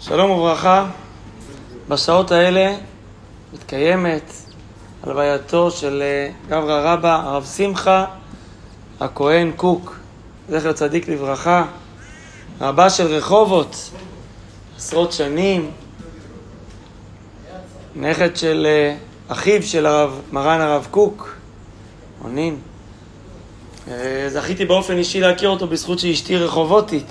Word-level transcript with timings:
שלום 0.00 0.30
וברכה. 0.30 0.86
בשעות 1.88 2.30
האלה 2.30 2.76
מתקיימת 3.52 4.32
הלווייתו 5.02 5.70
של 5.70 6.02
אה, 6.02 6.30
גברא 6.48 6.92
רבא, 6.92 7.22
הרב 7.24 7.44
שמחה 7.44 8.04
הכהן 9.00 9.52
קוק, 9.56 9.96
זכר 10.48 10.72
צדיק 10.72 11.08
לברכה, 11.08 11.64
רבה 12.60 12.90
של 12.90 13.06
רחובות, 13.06 13.90
עשרות 14.76 15.12
שנים, 15.12 15.70
נכד 17.96 18.36
של 18.36 18.66
אה, 18.66 18.96
אחיו 19.28 19.62
של 19.62 19.86
הרב, 19.86 20.20
מרן 20.32 20.60
הרב 20.60 20.86
קוק, 20.90 21.34
עונין. 22.22 22.56
אה, 23.88 24.26
זכיתי 24.28 24.64
באופן 24.64 24.96
אישי 24.96 25.20
להכיר 25.20 25.48
אותו 25.48 25.66
בזכות 25.66 25.98
שאשתי 25.98 26.36
רחובותית. 26.36 27.10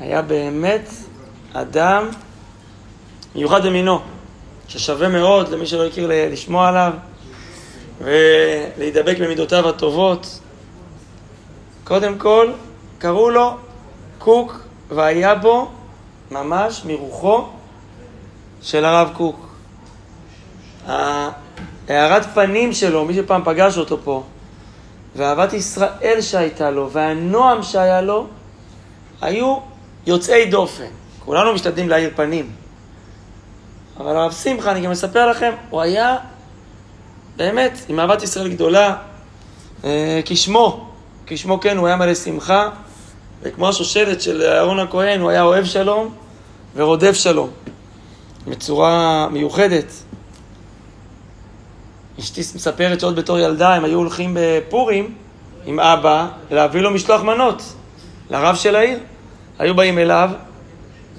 היה 0.00 0.22
באמת 0.22 0.90
אדם 1.52 2.08
מיוחד 3.34 3.66
במינו, 3.66 4.00
ששווה 4.68 5.08
מאוד 5.08 5.48
למי 5.48 5.66
שלא 5.66 5.86
הכיר 5.86 6.10
לשמוע 6.12 6.68
עליו 6.68 6.92
ולהידבק 8.00 9.18
במידותיו 9.20 9.68
הטובות. 9.68 10.40
קודם 11.84 12.18
כל, 12.18 12.52
קראו 12.98 13.30
לו 13.30 13.56
קוק, 14.18 14.60
והיה 14.88 15.34
בו 15.34 15.68
ממש 16.30 16.82
מרוחו 16.84 17.48
של 18.62 18.84
הרב 18.84 19.10
קוק. 19.16 19.48
הארת 21.88 22.26
פנים 22.34 22.72
שלו, 22.72 23.04
מי 23.04 23.14
שפעם 23.14 23.42
פגש 23.44 23.78
אותו 23.78 23.98
פה, 24.04 24.22
ואהבת 25.16 25.52
ישראל 25.52 26.20
שהייתה 26.20 26.70
לו, 26.70 26.90
והנועם 26.90 27.62
שהיה 27.62 28.00
לו, 28.00 28.26
היו 29.20 29.58
יוצאי 30.06 30.46
דופן. 30.46 30.84
כולנו 31.24 31.54
משתדלים 31.54 31.88
להאיר 31.88 32.10
פנים. 32.16 32.50
אבל 34.00 34.16
הרב 34.16 34.32
שמחה, 34.32 34.70
אני 34.70 34.80
גם 34.80 34.90
אספר 34.90 35.30
לכם, 35.30 35.52
הוא 35.70 35.80
היה 35.80 36.16
באמת 37.36 37.78
עם 37.88 38.00
אהבת 38.00 38.22
ישראל 38.22 38.48
גדולה, 38.48 38.96
אה, 39.84 40.20
כשמו, 40.24 40.90
כשמו 41.26 41.60
כן, 41.60 41.76
הוא 41.76 41.86
היה 41.86 41.96
מלא 41.96 42.14
שמחה, 42.14 42.68
וכמו 43.42 43.68
השושלת 43.68 44.22
של 44.22 44.42
אהרון 44.42 44.78
הכהן, 44.78 45.20
הוא 45.20 45.30
היה 45.30 45.42
אוהב 45.42 45.64
שלום 45.64 46.14
ורודף 46.76 47.12
שלום, 47.12 47.50
בצורה 48.46 49.28
מיוחדת. 49.28 49.92
אשתי 52.20 52.40
מספרת 52.40 53.00
שעוד 53.00 53.16
בתור 53.16 53.38
ילדה 53.38 53.74
הם 53.74 53.84
היו 53.84 53.98
הולכים 53.98 54.36
בפורים 54.40 55.14
עם 55.66 55.80
אבא 55.80 56.26
להביא 56.50 56.80
לו 56.80 56.90
משלוח 56.90 57.22
מנות 57.22 57.62
לרב 58.30 58.56
של 58.56 58.76
העיר. 58.76 58.98
היו 59.58 59.74
באים 59.74 59.98
אליו, 59.98 60.30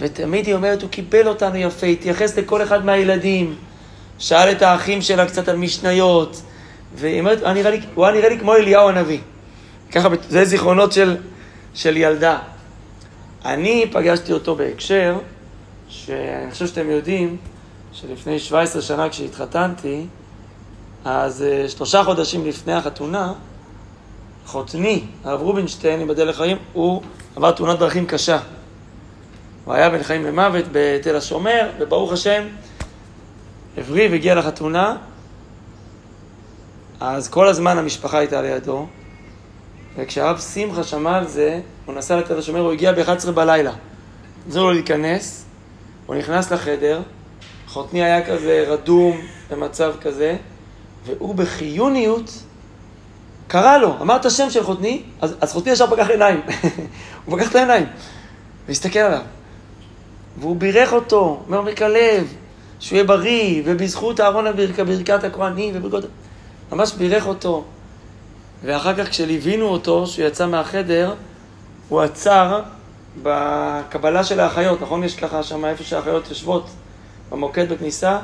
ותמיד 0.01 0.45
היא 0.45 0.55
אומרת, 0.55 0.81
הוא 0.81 0.89
קיבל 0.89 1.27
אותנו 1.27 1.55
יפה, 1.55 1.87
התייחס 1.87 2.37
לכל 2.37 2.63
אחד 2.63 2.85
מהילדים, 2.85 3.55
שאל 4.19 4.51
את 4.51 4.61
האחים 4.61 5.01
שלה 5.01 5.25
קצת 5.25 5.47
על 5.47 5.55
משניות, 5.55 6.41
והיא 6.95 7.19
אומרת, 7.19 7.37
הוא 7.39 8.05
היה 8.05 8.13
נראה 8.13 8.29
לי, 8.29 8.39
כמו 8.39 8.55
אליהו 8.55 8.89
הנביא. 8.89 9.19
ככה, 9.91 10.09
זה 10.29 10.45
זיכרונות 10.45 10.91
של, 10.91 11.17
של 11.73 11.97
ילדה. 11.97 12.39
אני 13.45 13.85
פגשתי 13.91 14.33
אותו 14.33 14.55
בהקשר, 14.55 15.17
שאני 15.89 16.51
חושב 16.51 16.67
שאתם 16.67 16.89
יודעים, 16.89 17.37
שלפני 17.93 18.39
17 18.39 18.81
שנה 18.81 19.09
כשהתחתנתי, 19.09 20.05
אז 21.05 21.45
uh, 21.65 21.69
שלושה 21.69 22.03
חודשים 22.03 22.45
לפני 22.45 22.73
החתונה, 22.73 23.33
חותני, 24.45 25.03
הרב 25.23 25.41
רובינשטיין, 25.41 25.99
ייבדל 25.99 26.29
לחיים, 26.29 26.57
הוא 26.73 27.01
עבר 27.35 27.51
תאונת 27.51 27.79
דרכים 27.79 28.05
קשה. 28.05 28.39
הוא 29.65 29.73
היה 29.73 29.89
בין 29.89 30.03
חיים 30.03 30.25
למוות 30.25 30.65
בתל 30.71 31.15
השומר, 31.15 31.69
וברוך 31.79 32.11
השם, 32.11 32.43
הבריא 33.77 34.09
והגיע 34.09 34.35
לחתונה. 34.35 34.97
אז 36.99 37.29
כל 37.29 37.47
הזמן 37.47 37.77
המשפחה 37.77 38.17
הייתה 38.17 38.41
לידו, 38.41 38.87
וכשהרב 39.97 40.39
שמחה 40.39 40.83
שמע 40.83 41.17
על 41.17 41.27
זה, 41.27 41.59
הוא 41.85 41.95
נסע 41.95 42.17
לתל 42.17 42.37
השומר, 42.37 42.59
הוא 42.59 42.71
הגיע 42.71 42.91
ב-11 42.91 43.31
בלילה. 43.31 43.71
עזרו 44.47 44.63
לו 44.63 44.71
להיכנס, 44.71 45.45
הוא 46.05 46.15
נכנס 46.15 46.51
לחדר, 46.51 47.01
חותני 47.67 48.03
היה 48.03 48.25
כזה 48.25 48.65
רדום 48.67 49.17
במצב 49.49 49.93
כזה, 50.01 50.37
והוא 51.05 51.35
בחיוניות 51.35 52.31
קרא 53.47 53.77
לו, 53.77 53.95
אמר 54.01 54.15
את 54.15 54.25
השם 54.25 54.49
של 54.49 54.63
חותני, 54.63 55.03
אז, 55.21 55.35
אז 55.41 55.53
חותני 55.53 55.71
ישר 55.71 55.87
פקח 55.87 56.09
עיניים. 56.09 56.41
הוא 57.25 57.37
פקח 57.37 57.49
את 57.49 57.55
העיניים, 57.55 57.85
והסתכל 58.67 58.99
עליו. 58.99 59.21
והוא 60.39 60.55
בירך 60.55 60.93
אותו, 60.93 61.39
אומר 61.47 61.61
מקלב, 61.61 62.33
שהוא 62.79 62.95
יהיה 62.95 63.03
בריא, 63.03 63.61
ובזכות 63.65 64.19
אהרון 64.19 64.47
הברכת, 64.47 64.85
ברכת 64.85 65.23
הכהנים 65.23 65.73
וברכות... 65.77 66.03
ממש 66.71 66.93
בירך 66.93 67.27
אותו. 67.27 67.63
ואחר 68.63 68.95
כך 68.95 69.09
כשליווינו 69.09 69.65
אותו, 69.65 70.07
שהוא 70.07 70.27
יצא 70.27 70.47
מהחדר, 70.47 71.13
הוא 71.89 72.01
עצר 72.01 72.61
בקבלה 73.23 74.23
של 74.23 74.39
האחיות, 74.39 74.81
נכון? 74.81 75.03
יש 75.03 75.15
ככה 75.15 75.43
שם 75.43 75.65
איפה 75.65 75.83
שהאחיות 75.83 76.29
יושבות, 76.29 76.69
במוקד 77.31 77.69
בכניסה. 77.69 78.19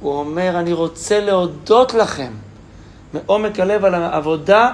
הוא 0.00 0.12
אומר, 0.14 0.58
אני 0.58 0.72
רוצה 0.72 1.20
להודות 1.20 1.94
לכם 1.94 2.32
מעומק 3.14 3.60
הלב 3.60 3.84
על 3.84 3.94
העבודה 3.94 4.72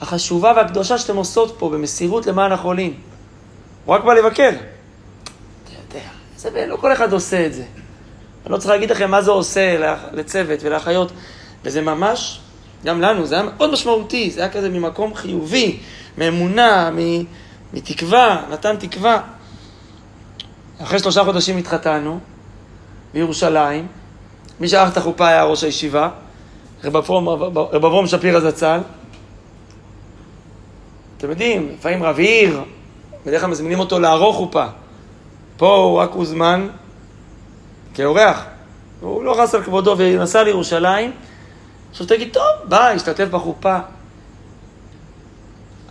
החשובה 0.00 0.52
והקדושה 0.56 0.98
שאתם 0.98 1.16
עושות 1.16 1.54
פה 1.58 1.68
במסירות 1.70 2.26
למען 2.26 2.52
החולים. 2.52 2.94
הוא 3.84 3.94
רק 3.94 4.04
בא 4.04 4.14
לבקר. 4.14 4.50
זה 6.38 6.66
לא 6.66 6.76
כל 6.76 6.92
אחד 6.92 7.12
עושה 7.12 7.46
את 7.46 7.54
זה. 7.54 7.62
אני 8.46 8.52
לא 8.52 8.58
צריך 8.58 8.70
להגיד 8.70 8.90
לכם 8.90 9.10
מה 9.10 9.22
זה 9.22 9.30
עושה 9.30 9.92
לצוות 10.12 10.58
ולאחיות, 10.62 11.12
וזה 11.64 11.80
ממש, 11.80 12.40
גם 12.84 13.00
לנו, 13.00 13.26
זה 13.26 13.34
היה 13.34 13.44
מאוד 13.44 13.72
משמעותי, 13.72 14.30
זה 14.30 14.40
היה 14.40 14.50
כזה 14.50 14.68
ממקום 14.68 15.14
חיובי, 15.14 15.78
מאמונה, 16.18 16.90
מתקווה, 17.72 18.42
נתן 18.50 18.76
תקווה. 18.76 19.20
אחרי 20.82 20.98
שלושה 20.98 21.24
חודשים 21.24 21.56
התחתנו 21.56 22.18
בירושלים, 23.14 23.86
מי 24.60 24.68
שערך 24.68 24.92
את 24.92 24.96
החופה 24.96 25.28
היה 25.28 25.44
ראש 25.44 25.64
הישיבה, 25.64 26.08
רב 26.84 26.96
אברום 27.76 28.06
שפירא 28.06 28.50
זצ"ל. 28.50 28.80
אתם 31.18 31.30
יודעים, 31.30 31.74
לפעמים 31.78 32.02
רב 32.02 32.18
עיר, 32.18 32.60
בדרך 33.26 33.40
כלל 33.40 33.50
מזמינים 33.50 33.80
אותו 33.80 33.98
לערוך 33.98 34.36
חופה. 34.36 34.66
פה 35.58 35.76
הוא 35.76 35.98
רק 35.98 36.10
הוזמן 36.10 36.68
כאורח. 37.94 38.44
הוא 39.00 39.24
לא 39.24 39.36
חס 39.42 39.54
על 39.54 39.62
כבודו 39.62 39.94
ונסע 39.98 40.42
לירושלים. 40.42 41.12
עכשיו 41.90 42.06
תגיד, 42.06 42.28
טוב, 42.32 42.44
בא, 42.64 42.88
השתתף 42.88 43.28
בחופה. 43.30 43.78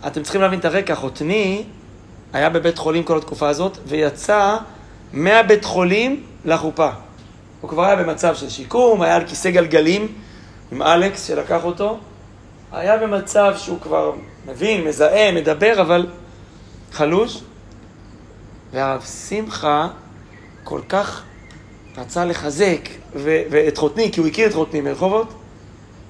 אתם 0.06 0.22
צריכים 0.22 0.40
להבין 0.40 0.58
את 0.58 0.64
הרקע. 0.64 0.94
חותני 0.94 1.64
היה 2.32 2.50
בבית 2.50 2.78
חולים 2.78 3.02
כל 3.02 3.18
התקופה 3.18 3.48
הזאת, 3.48 3.78
ויצא 3.86 4.56
מהבית 5.12 5.64
חולים 5.64 6.22
לחופה. 6.44 6.88
הוא 7.60 7.70
כבר 7.70 7.84
היה 7.84 7.96
במצב 7.96 8.34
של 8.34 8.50
שיקום, 8.50 9.02
היה 9.02 9.16
על 9.16 9.26
כיסא 9.26 9.50
גלגלים. 9.50 10.08
עם 10.72 10.82
אלכס 10.82 11.26
שלקח 11.26 11.64
אותו, 11.64 11.98
היה 12.72 12.96
במצב 12.96 13.54
שהוא 13.56 13.80
כבר 13.80 14.12
מבין, 14.46 14.84
מזהה, 14.84 15.32
מדבר, 15.32 15.80
אבל 15.80 16.06
חלוש. 16.92 17.42
והרב 18.72 19.02
שמחה 19.28 19.88
כל 20.64 20.80
כך 20.88 21.22
רצה 21.98 22.24
לחזק, 22.24 22.88
ו- 23.14 23.42
ואת 23.50 23.78
חותני, 23.78 24.12
כי 24.12 24.20
הוא 24.20 24.28
הכיר 24.28 24.48
את 24.48 24.54
חותני 24.54 24.80
מרחובות, 24.80 25.34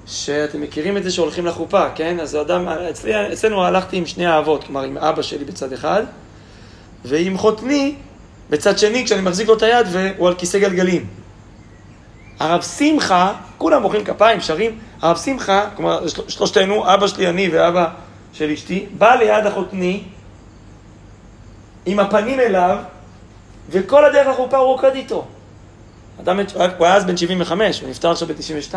שאתם 0.06 0.60
מכירים 0.60 0.96
את 0.96 1.02
זה 1.02 1.10
שהולכים 1.10 1.46
לחופה, 1.46 1.90
כן? 1.94 2.20
אז 2.20 2.36
אדם, 2.36 2.68
אצלי, 2.68 3.32
אצלנו 3.32 3.64
הלכתי 3.64 3.96
עם 3.96 4.06
שני 4.06 4.26
האבות, 4.26 4.64
כלומר 4.64 4.82
עם 4.82 4.98
אבא 4.98 5.22
שלי 5.22 5.44
בצד 5.44 5.72
אחד, 5.72 6.02
ועם 7.04 7.38
חותני 7.38 7.94
בצד 8.50 8.78
שני, 8.78 9.04
כשאני 9.04 9.20
מחזיק 9.20 9.48
לו 9.48 9.54
את 9.56 9.62
היד 9.62 9.86
והוא 9.90 10.28
על 10.28 10.34
כיסא 10.34 10.58
גלגלים. 10.58 11.06
הרב 12.38 12.62
שמחה, 12.62 13.34
כולם 13.58 13.82
מוחאים 13.82 14.04
כפיים, 14.04 14.40
שרים, 14.40 14.78
הרב 15.02 15.16
שמחה, 15.16 15.68
כלומר 15.76 16.08
שלושתנו, 16.28 16.94
אבא 16.94 17.06
שלי, 17.06 17.28
אני 17.28 17.48
ואבא 17.52 17.88
של 18.32 18.50
אשתי, 18.50 18.86
בא 18.98 19.14
ליד 19.14 19.46
החותני 19.46 20.02
עם 21.90 22.00
הפנים 22.00 22.40
אליו, 22.40 22.78
וכל 23.70 24.04
הדרך 24.04 24.26
לחופה 24.26 24.56
הוא 24.56 24.66
רוקד 24.66 24.94
איתו. 24.94 25.26
אדם, 26.20 26.40
הוא 26.78 26.86
היה 26.86 26.94
אז 26.94 27.04
בן 27.04 27.16
75, 27.16 27.80
הוא 27.80 27.90
נפטר 27.90 28.10
עכשיו 28.10 28.28
ב-92. 28.28 28.74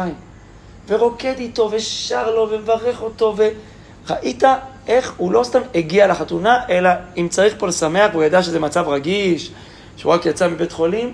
ורוקד 0.87 1.33
איתו, 1.37 1.69
ושר 1.71 2.35
לו, 2.35 2.49
ומברך 2.51 3.01
אותו, 3.01 3.35
וראית 3.37 4.43
איך 4.87 5.13
הוא 5.17 5.31
לא 5.31 5.43
סתם 5.43 5.59
הגיע 5.75 6.07
לחתונה, 6.07 6.59
אלא 6.69 6.89
אם 7.17 7.27
צריך 7.29 7.55
פה 7.57 7.67
לשמח, 7.67 8.11
הוא 8.13 8.23
ידע 8.23 8.43
שזה 8.43 8.59
מצב 8.59 8.87
רגיש, 8.87 9.51
שהוא 9.97 10.13
רק 10.13 10.25
יצא 10.25 10.47
מבית 10.47 10.71
חולים, 10.71 11.13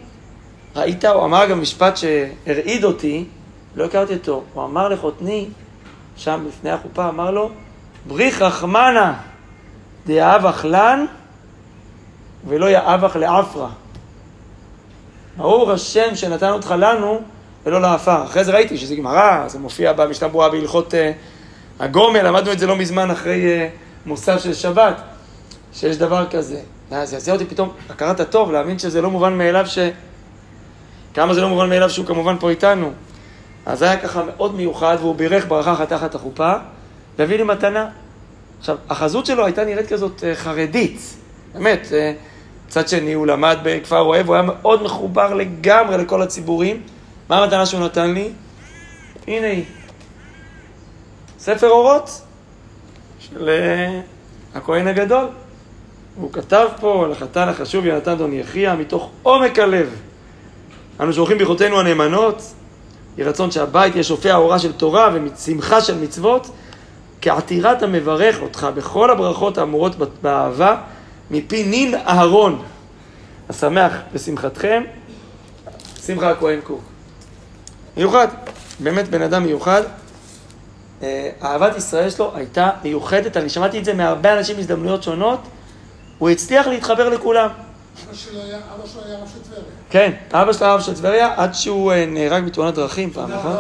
ראית, 0.75 1.05
הוא 1.05 1.25
אמר 1.25 1.45
גם 1.45 1.61
משפט 1.61 1.97
שהרעיד 1.97 2.83
אותי, 2.83 3.25
לא 3.75 3.85
הכרתי 3.85 4.13
אותו, 4.13 4.43
הוא 4.53 4.63
אמר 4.63 4.89
לחותני, 4.89 5.47
שם 6.17 6.45
לפני 6.47 6.71
החופה, 6.71 7.09
אמר 7.09 7.31
לו, 7.31 7.49
בריך 8.07 8.41
רחמנה 8.41 9.13
דאבך 10.07 10.65
לן 10.65 11.05
ולא 12.47 12.65
יאבך 12.69 13.15
לעפרה. 13.15 13.69
ברוך 15.37 15.69
השם 15.69 16.15
שנתן 16.15 16.49
אותך 16.49 16.73
לנו 16.77 17.21
ולא 17.65 17.81
לעפר. 17.81 18.23
אחרי 18.23 18.43
זה 18.43 18.51
ראיתי 18.51 18.77
שזה 18.77 18.95
גמרא, 18.95 19.47
זה 19.47 19.59
מופיע 19.59 19.93
במשנה 19.93 20.29
ברורה 20.29 20.49
בהלכות 20.49 20.93
uh, 20.93 20.97
הגומל, 21.83 22.21
למדנו 22.21 22.51
את 22.51 22.59
זה 22.59 22.67
לא 22.67 22.75
מזמן 22.75 23.11
אחרי 23.11 23.67
uh, 23.67 23.69
מוסר 24.05 24.39
של 24.39 24.53
שבת, 24.53 25.01
שיש 25.73 25.97
דבר 25.97 26.25
כזה. 26.29 26.59
זה 26.89 27.17
עשה 27.17 27.31
אותי 27.31 27.45
פתאום, 27.45 27.69
הכרת 27.89 28.19
הטוב, 28.19 28.51
להבין 28.51 28.79
שזה 28.79 29.01
לא 29.01 29.09
מובן 29.09 29.37
מאליו 29.37 29.67
ש... 29.67 29.79
כמה 31.13 31.33
זה 31.33 31.41
לא 31.41 31.49
מובן 31.49 31.69
מאליו 31.69 31.89
שהוא 31.89 32.05
כמובן 32.05 32.35
פה 32.39 32.49
איתנו. 32.49 32.91
אז 33.65 33.79
זה 33.79 33.85
היה 33.85 33.99
ככה 33.99 34.23
מאוד 34.23 34.55
מיוחד, 34.55 34.97
והוא 34.99 35.15
בירך 35.15 35.45
ברכה 35.47 35.73
אחת 35.73 35.89
תחת 35.89 36.15
החופה, 36.15 36.53
והביא 37.17 37.37
לי 37.37 37.43
מתנה. 37.43 37.89
עכשיו, 38.59 38.77
החזות 38.89 39.25
שלו 39.25 39.45
הייתה 39.45 39.65
נראית 39.65 39.87
כזאת 39.87 40.19
uh, 40.19 40.35
חרדית, 40.35 40.99
באמת. 41.53 41.87
מצד 42.67 42.87
שני, 42.87 43.13
הוא 43.13 43.27
למד 43.27 43.57
בכפר 43.63 43.99
אוהב, 43.99 44.27
הוא 44.27 44.35
היה 44.35 44.43
מאוד 44.43 44.83
מחובר 44.83 45.33
לגמרי 45.33 45.97
לכל 45.97 46.21
הציבורים. 46.21 46.81
מה 47.29 47.43
המתנה 47.43 47.65
שהוא 47.65 47.81
נתן 47.81 48.13
לי? 48.13 48.29
הנה 49.27 49.47
היא. 49.47 49.63
ספר 51.39 51.69
אורות 51.69 52.21
של 53.19 53.49
uh, 53.49 54.57
הכהן 54.57 54.87
הגדול. 54.87 55.27
הוא 56.15 56.33
כתב 56.33 56.67
פה 56.79 57.05
על 57.05 57.11
החתן 57.11 57.49
החשוב 57.49 57.85
יונתן 57.85 58.15
דון 58.15 58.33
יחיא 58.33 58.73
מתוך 58.73 59.09
עומק 59.23 59.59
הלב. 59.59 59.95
אנו 60.99 61.13
שולחים 61.13 61.37
ברכותינו 61.37 61.79
הנאמנות, 61.79 62.41
יהי 63.17 63.27
רצון 63.27 63.51
שהבית 63.51 63.93
יהיה 63.93 64.03
שופע 64.03 64.35
אורה 64.35 64.59
של 64.59 64.71
תורה 64.71 65.09
ושמחה 65.13 65.81
של 65.81 65.97
מצוות, 65.97 66.49
כעתירת 67.21 67.83
המברך 67.83 68.41
אותך 68.41 68.67
בכל 68.75 69.11
הברכות 69.11 69.57
האמורות 69.57 69.95
באהבה, 70.21 70.75
מפי 71.31 71.63
נין 71.63 71.95
אהרון. 71.95 72.63
השמח 73.49 73.93
בשמחתכם, 74.13 74.83
שמחה 76.05 76.31
הכהן 76.31 76.59
קוק. 76.61 76.81
מיוחד, 77.97 78.27
באמת 78.79 79.07
בן 79.07 79.21
אדם 79.21 79.43
מיוחד. 79.43 79.81
אה, 81.03 81.29
אהבת 81.43 81.77
ישראל 81.77 82.09
שלו 82.09 82.31
הייתה 82.35 82.69
מיוחדת, 82.83 83.37
אני 83.37 83.49
שמעתי 83.49 83.79
את 83.79 83.85
זה 83.85 83.93
מהרבה 83.93 84.37
אנשים 84.37 84.55
בהזדמנויות 84.55 85.03
שונות, 85.03 85.39
הוא 86.17 86.29
הצליח 86.29 86.67
להתחבר 86.67 87.09
לכולם. 87.09 87.49
אבא 87.49 88.15
שלו 88.15 88.41
היה 88.41 88.57
רב 88.57 88.87
של 89.33 89.39
טבריה. 89.43 89.61
כן, 89.89 90.11
אבא 90.31 90.53
שלו 90.53 90.65
היה 90.65 90.75
רב 90.75 90.81
של 90.81 90.95
טבריה 90.95 91.33
עד 91.37 91.53
שהוא 91.53 91.91
אה, 91.91 92.05
נהרג 92.05 92.45
בתאונת 92.45 92.75
דרכים 92.75 93.11
פעם, 93.11 93.31
נכון? 93.31 93.55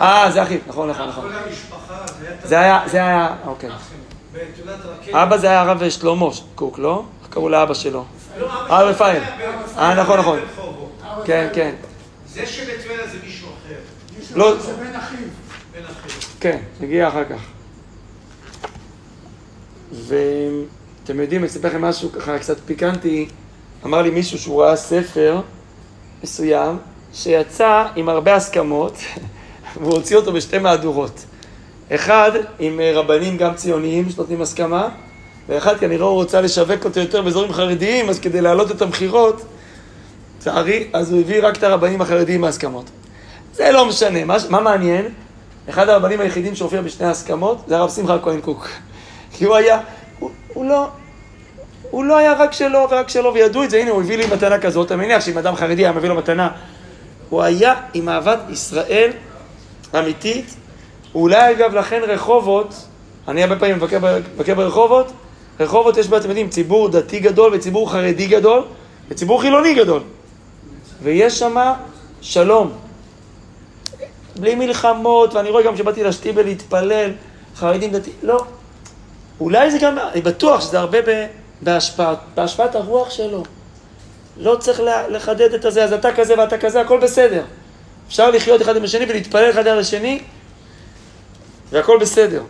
אה, 0.00 0.30
זה 0.30 0.42
אחיו, 0.42 0.58
נכון, 0.66 0.90
נכון, 0.90 1.08
נכון. 1.08 1.30
זה 2.44 2.60
היה, 2.60 2.80
זה 2.86 2.96
היה, 2.96 3.36
אוקיי. 3.46 3.70
אבא 5.12 5.36
זה 5.36 5.46
היה 5.46 5.60
הרב 5.60 5.88
שלמה 5.88 6.26
קוק, 6.54 6.78
לא? 6.78 7.04
איך 7.22 7.30
קראו 7.30 7.48
לאבא 7.48 7.74
שלו? 7.74 8.04
הרב 8.38 8.88
רפאל. 8.88 9.22
אה, 9.78 9.94
נכון, 9.94 10.18
נכון. 10.18 10.38
כן, 11.24 11.48
כן. 11.54 11.74
זה 12.26 12.46
שבטבריה 12.46 13.06
זה 13.06 13.18
מישהו 13.24 13.48
אחר. 13.48 13.74
לא. 14.34 14.58
זה 14.58 14.72
בן 14.72 14.94
אחיו. 14.96 15.18
בן 15.72 15.84
אחיו. 15.84 16.20
כן, 16.40 16.58
הגיע 16.82 17.08
אחר 17.08 17.24
כך. 17.24 17.40
ואתם 19.92 21.20
יודעים, 21.20 21.40
אני 21.40 21.48
אספר 21.48 21.68
לכם 21.68 21.82
משהו 21.82 22.12
ככה 22.12 22.38
קצת 22.38 22.56
פיקנטי. 22.66 23.28
אמר 23.84 24.02
לי 24.02 24.10
מישהו 24.10 24.38
שהוא 24.38 24.62
ראה 24.62 24.76
ספר 24.76 25.40
מסוים, 26.22 26.78
שיצא 27.12 27.86
עם 27.96 28.08
הרבה 28.08 28.34
הסכמות, 28.34 28.94
והוא 29.80 29.94
הוציא 29.94 30.16
אותו 30.16 30.32
בשתי 30.32 30.58
מהדורות. 30.58 31.24
אחד 31.92 32.32
עם 32.58 32.80
רבנים 32.94 33.36
גם 33.36 33.54
ציוניים 33.54 34.10
שנותנים 34.10 34.42
הסכמה, 34.42 34.88
ואחד 35.48 35.76
כנראה 35.76 36.06
הוא 36.06 36.14
רוצה 36.14 36.40
לשווק 36.40 36.84
אותו 36.84 37.00
יותר 37.00 37.22
באזורים 37.22 37.52
חרדיים, 37.52 38.08
אז 38.08 38.18
כדי 38.20 38.40
להעלות 38.40 38.70
את 38.70 38.82
המכירות, 38.82 39.42
לצערי, 40.44 40.88
אז 40.92 41.12
הוא 41.12 41.20
הביא 41.20 41.46
רק 41.46 41.56
את 41.56 41.62
הרבנים 41.62 42.00
החרדיים 42.00 42.40
מהסכמות. 42.40 42.90
זה 43.52 43.70
לא 43.72 43.86
משנה, 43.86 44.24
מה, 44.24 44.36
מה 44.50 44.60
מעניין? 44.60 45.08
אחד 45.68 45.88
הרבנים 45.88 46.20
היחידים 46.20 46.54
שהופיע 46.54 46.80
בשני 46.82 47.06
ההסכמות 47.06 47.64
זה 47.66 47.76
הרב 47.76 47.90
שמחה 47.90 48.18
כהן 48.18 48.40
קוק. 48.40 48.68
כי 49.34 49.44
הוא 49.44 49.54
היה, 49.54 49.80
הוא, 50.18 50.30
הוא 50.54 50.64
לא, 50.64 50.88
הוא 51.90 52.04
לא 52.04 52.16
היה 52.16 52.32
רק 52.32 52.52
שלו 52.52 52.86
ורק 52.90 53.08
שלו, 53.08 53.34
וידעו 53.34 53.64
את 53.64 53.70
זה, 53.70 53.78
הנה 53.78 53.90
הוא 53.90 54.02
הביא 54.02 54.16
לי 54.16 54.26
מתנה 54.26 54.58
כזאת, 54.58 54.92
אני 54.92 55.04
מניח 55.04 55.24
שאם 55.24 55.38
אדם 55.38 55.56
חרדי 55.56 55.82
היה 55.82 55.92
מביא 55.92 56.08
לו 56.08 56.14
מתנה, 56.14 56.48
הוא 57.28 57.42
היה 57.42 57.74
עם 57.94 58.08
אהבת 58.08 58.38
ישראל 58.50 59.10
אמיתית, 59.98 60.54
אולי 61.14 61.52
אגב 61.52 61.74
לכן 61.74 62.00
רחובות, 62.02 62.74
אני 63.28 63.42
הרבה 63.42 63.56
פעמים 63.56 63.76
מבקר, 63.76 64.54
ברחובות, 64.54 65.12
רחובות 65.60 65.96
יש 65.96 66.08
בה, 66.08 66.16
אתם 66.16 66.28
יודעים, 66.28 66.48
ציבור 66.48 66.88
דתי 66.88 67.20
גדול 67.20 67.54
וציבור 67.54 67.92
חרדי 67.92 68.26
גדול 68.26 68.62
וציבור 69.08 69.40
חילוני 69.40 69.74
גדול. 69.74 70.02
ויש 71.02 71.38
שם 71.38 71.72
שלום. 72.20 72.72
בלי 74.36 74.54
מלחמות, 74.54 75.34
ואני 75.34 75.50
רואה 75.50 75.62
גם 75.62 75.74
כשבאתי 75.74 76.04
לשטיבל 76.04 76.42
להתפלל, 76.42 77.10
חרדים 77.56 77.90
דתיים, 77.92 78.16
לא. 78.22 78.44
אולי 79.40 79.70
זה 79.70 79.78
גם, 79.78 79.98
אני 79.98 80.20
בטוח 80.20 80.60
שזה 80.60 80.78
הרבה 80.78 80.98
בהשפעת, 81.60 82.18
בהשפעת 82.34 82.74
הרוח 82.74 83.10
שלו. 83.10 83.42
לא 84.36 84.56
צריך 84.56 84.80
לחדד 85.08 85.54
את 85.54 85.64
הזה, 85.64 85.84
אז 85.84 85.92
אתה 85.92 86.12
כזה 86.12 86.38
ואתה 86.38 86.58
כזה, 86.58 86.80
הכל 86.80 86.98
בסדר. 86.98 87.42
אפשר 88.08 88.30
לחיות 88.30 88.62
אחד 88.62 88.76
עם 88.76 88.84
השני 88.84 89.04
ולהתפלל 89.08 89.50
אחד 89.50 89.66
על 89.66 89.78
השני, 89.78 90.20
והכל 91.74 91.98
בסדר. 92.00 92.42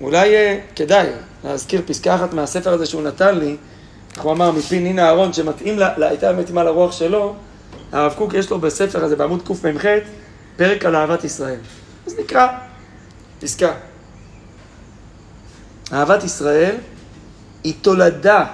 אולי 0.00 0.34
uh, 0.34 0.76
כדאי 0.76 1.06
להזכיר 1.44 1.82
פסקה 1.86 2.14
אחת 2.14 2.34
מהספר 2.34 2.72
הזה 2.72 2.86
שהוא 2.86 3.02
נתן 3.02 3.38
לי, 3.38 3.56
איך 4.16 4.22
הוא 4.22 4.32
אמר, 4.32 4.50
מפי 4.50 4.80
נינה 4.80 5.06
אהרון, 5.06 5.32
שמתאים, 5.32 5.78
לה, 5.78 6.08
הייתה 6.08 6.32
מתאימה 6.32 6.64
לרוח 6.64 6.92
שלו, 6.92 7.34
הרב 7.92 8.14
קוק 8.18 8.34
יש 8.34 8.50
לו 8.50 8.58
בספר 8.58 9.04
הזה, 9.04 9.16
בעמוד 9.16 9.42
קמ"ח, 9.42 9.84
פרק 10.56 10.84
על 10.84 10.96
אהבת 10.96 11.24
ישראל. 11.24 11.58
אז 12.06 12.14
נקרא 12.18 12.48
פסקה. 13.40 13.72
אהבת 15.92 16.24
ישראל 16.24 16.76
היא 17.64 17.74
תולדה, 17.82 18.44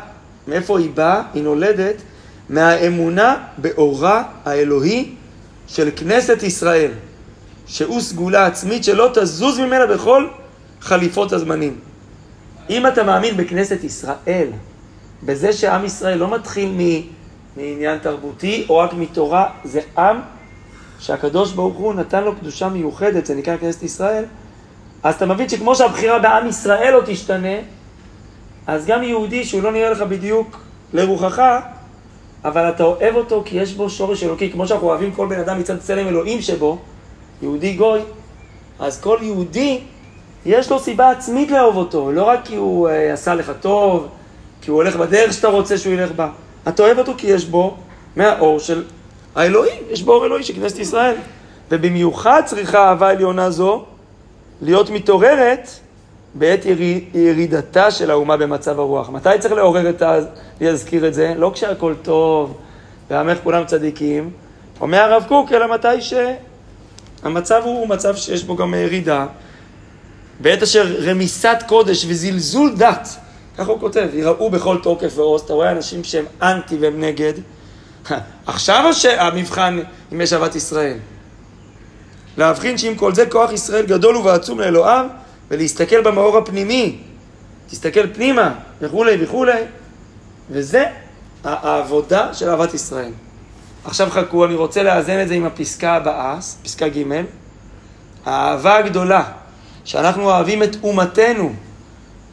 מאיפה 0.48 0.78
היא 0.78 0.90
באה? 0.94 1.22
היא 1.34 1.42
נולדת 1.42 1.96
מהאמונה 2.48 3.36
באורה 3.58 4.22
האלוהי 4.44 5.14
של 5.66 5.90
כנסת 5.96 6.42
ישראל, 6.42 6.90
שהוא 7.66 8.00
סגולה 8.00 8.46
עצמית 8.46 8.84
שלא 8.84 9.10
תזוז 9.14 9.58
ממנה 9.58 9.86
בכל 9.86 10.26
חליפות 10.80 11.32
הזמנים. 11.32 11.78
אם 12.70 12.86
אתה 12.86 13.02
מאמין 13.02 13.36
בכנסת 13.36 13.84
ישראל, 13.84 14.48
בזה 15.22 15.52
שעם 15.52 15.84
ישראל 15.84 16.18
לא 16.18 16.34
מתחיל 16.34 16.78
מעניין 17.56 17.98
תרבותי 17.98 18.66
או 18.68 18.76
רק 18.76 18.92
מתורה, 18.92 19.48
זה 19.64 19.80
עם 19.98 20.20
שהקדוש 20.98 21.52
ברוך 21.52 21.76
הוא 21.76 21.94
נתן 21.94 22.24
לו 22.24 22.36
קדושה 22.36 22.68
מיוחדת, 22.68 23.26
זה 23.26 23.34
נקרא 23.34 23.56
כנסת 23.56 23.82
ישראל, 23.82 24.24
אז 25.02 25.14
אתה 25.14 25.26
מבין 25.26 25.48
שכמו 25.48 25.74
שהבחירה 25.74 26.18
בעם 26.18 26.48
ישראל 26.48 26.92
לא 26.92 27.02
תשתנה, 27.06 27.56
אז 28.66 28.86
גם 28.86 29.02
יהודי 29.02 29.44
שהוא 29.44 29.62
לא 29.62 29.72
נראה 29.72 29.90
לך 29.90 30.02
בדיוק 30.02 30.60
לרוחך, 30.92 31.42
אבל 32.44 32.68
אתה 32.68 32.84
אוהב 32.84 33.14
אותו 33.14 33.42
כי 33.44 33.56
יש 33.56 33.74
בו 33.74 33.90
שורש 33.90 34.22
אלוקי, 34.22 34.52
כמו 34.52 34.66
שאנחנו 34.66 34.86
אוהבים 34.86 35.12
כל 35.12 35.26
בן 35.26 35.40
אדם 35.40 35.58
מצד 35.58 35.78
צלם 35.78 36.08
אלוהים 36.08 36.40
שבו, 36.40 36.78
יהודי 37.42 37.74
גוי, 37.74 38.00
אז 38.78 39.00
כל 39.00 39.18
יהודי 39.22 39.80
יש 40.46 40.70
לו 40.70 40.78
סיבה 40.78 41.10
עצמית 41.10 41.50
לאהוב 41.50 41.76
אותו, 41.76 42.12
לא 42.12 42.22
רק 42.22 42.40
כי 42.44 42.56
הוא 42.56 42.88
uh, 42.88 43.12
עשה 43.12 43.34
לך 43.34 43.52
טוב, 43.60 44.08
כי 44.62 44.70
הוא 44.70 44.76
הולך 44.76 44.96
בדרך 44.96 45.32
שאתה 45.32 45.48
רוצה 45.48 45.78
שהוא 45.78 45.92
ילך 45.92 46.10
בה. 46.16 46.28
אתה 46.68 46.82
אוהב 46.82 46.98
אותו 46.98 47.12
כי 47.18 47.26
יש 47.26 47.44
בו 47.44 47.76
מהאור 48.16 48.58
של 48.58 48.84
האלוהים, 49.34 49.82
יש 49.90 50.02
בו 50.02 50.12
אור 50.12 50.26
אלוהי 50.26 50.42
של 50.42 50.54
כנסת 50.54 50.78
ישראל. 50.78 51.14
ובמיוחד 51.70 52.42
צריכה 52.44 52.88
אהבה 52.88 53.10
עליונה 53.10 53.50
זו 53.50 53.84
להיות 54.62 54.90
מתעוררת 54.90 55.68
בעת 56.34 56.60
ירידתה 57.14 57.90
של 57.90 58.10
האומה 58.10 58.36
במצב 58.36 58.80
הרוח. 58.80 59.10
מתי 59.10 59.28
צריך 59.38 59.54
לעורר 59.54 59.90
את 59.90 60.02
ה... 60.02 60.18
להזכיר 60.60 61.08
את 61.08 61.14
זה? 61.14 61.34
לא 61.36 61.50
כשהכול 61.54 61.94
טוב 62.02 62.56
ועמך 63.10 63.38
כולם 63.42 63.64
צדיקים. 63.64 64.30
אומר 64.80 64.98
הרב 64.98 65.24
קוק, 65.28 65.52
אלא 65.52 65.74
מתי 65.74 66.00
שהמצב 67.24 67.60
הוא 67.64 67.88
מצב 67.88 68.16
שיש 68.16 68.44
בו 68.44 68.56
גם 68.56 68.74
ירידה. 68.74 69.26
בעת 70.40 70.62
אשר 70.62 70.96
רמיסת 71.00 71.58
קודש 71.66 72.04
וזלזול 72.08 72.74
דת, 72.76 73.08
ככה 73.58 73.70
הוא 73.70 73.80
כותב, 73.80 74.08
יראו 74.12 74.50
בכל 74.50 74.78
תוקף 74.82 75.12
ועוז, 75.14 75.40
אתה 75.40 75.52
רואה 75.52 75.70
אנשים 75.70 76.04
שהם 76.04 76.24
אנטי 76.42 76.76
והם 76.76 77.00
נגד, 77.00 77.32
עכשיו 78.46 78.90
המבחן 79.18 79.78
אם 80.12 80.20
יש 80.20 80.32
אהבת 80.32 80.54
ישראל. 80.54 80.96
להבחין 82.36 82.78
שעם 82.78 82.94
כל 82.94 83.14
זה 83.14 83.26
כוח 83.26 83.52
ישראל 83.52 83.86
גדול 83.86 84.16
ועצום 84.16 84.60
לאלוהיו, 84.60 85.06
ולהסתכל 85.50 86.00
במאור 86.02 86.38
הפנימי, 86.38 86.98
תסתכל 87.70 88.12
פנימה, 88.14 88.54
וכולי 88.80 89.16
וכולי, 89.20 89.62
וזה 90.50 90.84
העבודה 91.44 92.34
של 92.34 92.48
אהבת 92.48 92.74
ישראל. 92.74 93.12
עכשיו 93.84 94.10
חכו, 94.10 94.44
אני 94.44 94.54
רוצה 94.54 94.82
לאזן 94.82 95.22
את 95.22 95.28
זה 95.28 95.34
עם 95.34 95.44
הפסקה 95.44 95.92
הבאה, 95.92 96.38
פסקה 96.62 96.88
ג', 96.88 97.02
האהבה 98.26 98.76
הגדולה 98.76 99.24
שאנחנו 99.84 100.22
אוהבים 100.22 100.62
את 100.62 100.76
אומתנו, 100.82 101.52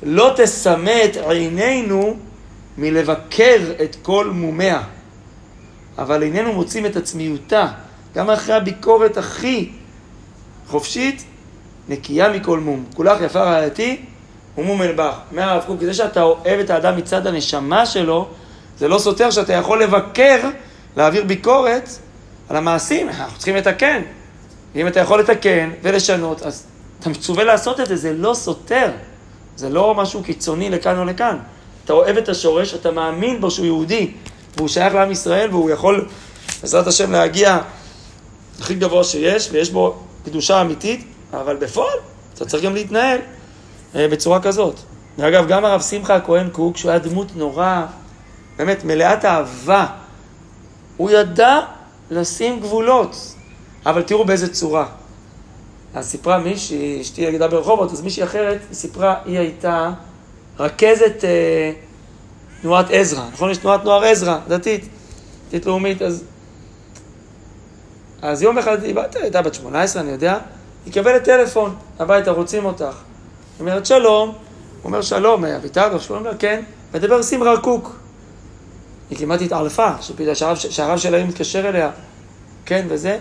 לא 0.03 0.33
תסמא 0.37 0.93
את 1.05 1.17
עינינו 1.29 2.17
מלבקר 2.77 3.59
את 3.83 3.95
כל 4.01 4.29
מומיה. 4.33 4.81
אבל 5.97 6.23
איננו 6.23 6.53
מוצאים 6.53 6.85
את 6.85 6.95
עצמיותה. 6.95 7.67
גם 8.15 8.29
אחרי 8.29 8.55
הביקורת 8.55 9.17
הכי 9.17 9.71
חופשית, 10.67 11.23
נקייה 11.89 12.29
מכל 12.29 12.59
מום. 12.59 12.85
כולך 12.95 13.21
יפה 13.21 13.43
רעייתי 13.43 14.05
ומום 14.57 14.81
אלבך. 14.81 15.13
אומר 15.31 15.43
הרב 15.43 15.63
קוק, 15.67 15.79
זה 15.81 15.93
שאתה 15.93 16.21
אוהב 16.21 16.59
את 16.59 16.69
האדם 16.69 16.97
מצד 16.97 17.27
הנשמה 17.27 17.85
שלו, 17.85 18.27
זה 18.77 18.87
לא 18.87 18.99
סותר 18.99 19.31
שאתה 19.31 19.53
יכול 19.53 19.83
לבקר, 19.83 20.49
להעביר 20.95 21.23
ביקורת 21.23 21.89
על 22.49 22.55
המעשים. 22.55 23.09
אנחנו 23.09 23.37
צריכים 23.37 23.55
לתקן. 23.55 24.01
ואם 24.75 24.87
אתה 24.87 24.99
יכול 24.99 25.19
לתקן 25.19 25.69
ולשנות, 25.81 26.41
אז 26.41 26.63
אתה 26.99 27.09
מצווה 27.09 27.43
לעשות 27.43 27.79
את 27.79 27.87
זה, 27.87 27.95
זה 27.95 28.13
לא 28.13 28.33
סותר. 28.33 28.91
זה 29.55 29.69
לא 29.69 29.95
משהו 29.95 30.23
קיצוני 30.23 30.69
לכאן 30.69 30.97
או 30.97 31.05
לכאן. 31.05 31.37
אתה 31.85 31.93
אוהב 31.93 32.17
את 32.17 32.29
השורש, 32.29 32.73
אתה 32.73 32.91
מאמין 32.91 33.41
בו 33.41 33.51
שהוא 33.51 33.65
יהודי, 33.65 34.11
והוא 34.57 34.67
שייך 34.67 34.93
לעם 34.93 35.11
ישראל, 35.11 35.49
והוא 35.51 35.69
יכול, 35.69 36.07
בעזרת 36.61 36.87
השם, 36.87 37.11
להגיע 37.11 37.59
הכי 38.59 38.75
גבוה 38.75 39.03
שיש, 39.03 39.49
ויש 39.51 39.69
בו 39.69 39.97
קדושה 40.25 40.61
אמיתית, 40.61 41.05
אבל 41.33 41.55
בפועל 41.55 41.97
אתה 42.33 42.45
צריך 42.45 42.63
גם 42.63 42.73
להתנהל 42.73 43.17
אה, 43.95 44.07
בצורה 44.07 44.41
כזאת. 44.41 44.75
ואגב, 45.17 45.47
גם 45.47 45.65
הרב 45.65 45.81
שמחה 45.81 46.15
הכהן 46.15 46.49
קוק, 46.49 46.77
שהוא 46.77 46.91
היה 46.91 46.99
דמות 46.99 47.35
נורא, 47.35 47.85
באמת, 48.57 48.83
מלאת 48.83 49.25
אהבה, 49.25 49.85
הוא 50.97 51.11
ידע 51.11 51.59
לשים 52.11 52.59
גבולות, 52.59 53.15
אבל 53.85 54.01
תראו 54.01 54.25
באיזה 54.25 54.53
צורה. 54.53 54.85
אז 55.93 56.09
סיפרה 56.09 56.39
מישהי, 56.39 57.01
אשתי 57.01 57.21
יגידה 57.21 57.47
ברחובות, 57.47 57.91
אז 57.91 58.01
מישהי 58.01 58.23
אחרת, 58.23 58.59
סיפרה, 58.73 59.15
היא 59.25 59.39
הייתה 59.39 59.91
רכזת 60.59 61.23
אה, 61.23 61.71
תנועת 62.61 62.85
עזרא, 62.89 63.23
נכון? 63.33 63.51
יש 63.51 63.57
תנועת 63.57 63.83
נוער 63.83 64.03
עזרא, 64.03 64.37
דתית, 64.47 64.85
דתית 65.47 65.65
לאומית, 65.65 66.01
אז... 66.01 66.23
אז 68.21 68.41
יום 68.41 68.57
אחד 68.57 68.83
היא 68.83 68.95
בת, 68.95 69.15
הייתה 69.15 69.41
בת 69.41 69.53
18, 69.53 70.01
אני 70.01 70.11
יודע, 70.11 70.37
היא 70.85 70.93
קיבלת 70.93 71.23
טלפון, 71.23 71.75
הביתה, 71.99 72.31
רוצים 72.31 72.65
אותך. 72.65 72.83
היא 72.83 73.59
אומרת, 73.59 73.85
שלום. 73.85 74.29
הוא 74.29 74.35
אומר, 74.83 75.01
שלום, 75.01 75.45
אביטל, 75.45 75.89
הוא 76.09 76.17
אומר, 76.17 76.37
כן. 76.39 76.63
מדבר 76.93 77.21
שמרה 77.21 77.61
קוק. 77.61 78.00
היא 79.11 79.19
כמעט 79.19 79.41
התעלפה, 79.41 79.89
שהרב, 80.33 80.55
שהרב 80.55 80.97
שלה 80.97 81.25
מתקשר 81.25 81.69
אליה, 81.69 81.89
כן, 82.65 82.85
וזה. 82.89 83.17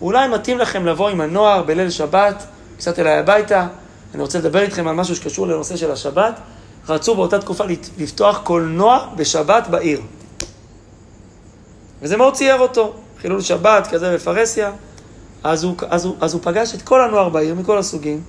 אולי 0.00 0.28
מתאים 0.28 0.58
לכם 0.58 0.86
לבוא 0.86 1.08
עם 1.08 1.20
הנוער 1.20 1.62
בליל 1.62 1.90
שבת, 1.90 2.46
קצת 2.76 2.98
אליי 2.98 3.18
הביתה, 3.18 3.66
אני 4.14 4.22
רוצה 4.22 4.38
לדבר 4.38 4.60
איתכם 4.60 4.88
על 4.88 4.94
משהו 4.94 5.16
שקשור 5.16 5.46
לנושא 5.46 5.76
של 5.76 5.90
השבת. 5.90 6.40
רצו 6.88 7.14
באותה 7.14 7.38
תקופה 7.38 7.64
לפתוח 7.98 8.40
קולנוע 8.44 9.08
בשבת 9.16 9.66
בעיר. 9.70 10.00
וזה 12.02 12.16
מאוד 12.16 12.34
צייר 12.34 12.58
אותו, 12.58 12.94
חילול 13.20 13.40
שבת 13.40 13.86
כזה 13.86 14.14
בפרהסיה. 14.14 14.72
אז 15.44 15.64
הוא, 15.64 15.74
אז, 15.88 16.04
הוא, 16.04 16.16
אז 16.20 16.34
הוא 16.34 16.42
פגש 16.44 16.74
את 16.74 16.82
כל 16.82 17.04
הנוער 17.04 17.28
בעיר, 17.28 17.54
מכל 17.54 17.78
הסוגים, 17.78 18.22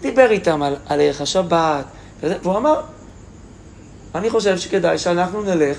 דיבר 0.00 0.30
איתם 0.30 0.62
על, 0.62 0.76
על 0.86 1.00
ערך 1.00 1.20
השבת, 1.20 1.84
וזה, 2.22 2.36
והוא 2.42 2.56
אמר, 2.56 2.80
אני 4.14 4.30
חושב 4.30 4.58
שכדאי 4.58 4.98
שאנחנו 4.98 5.42
נלך 5.42 5.78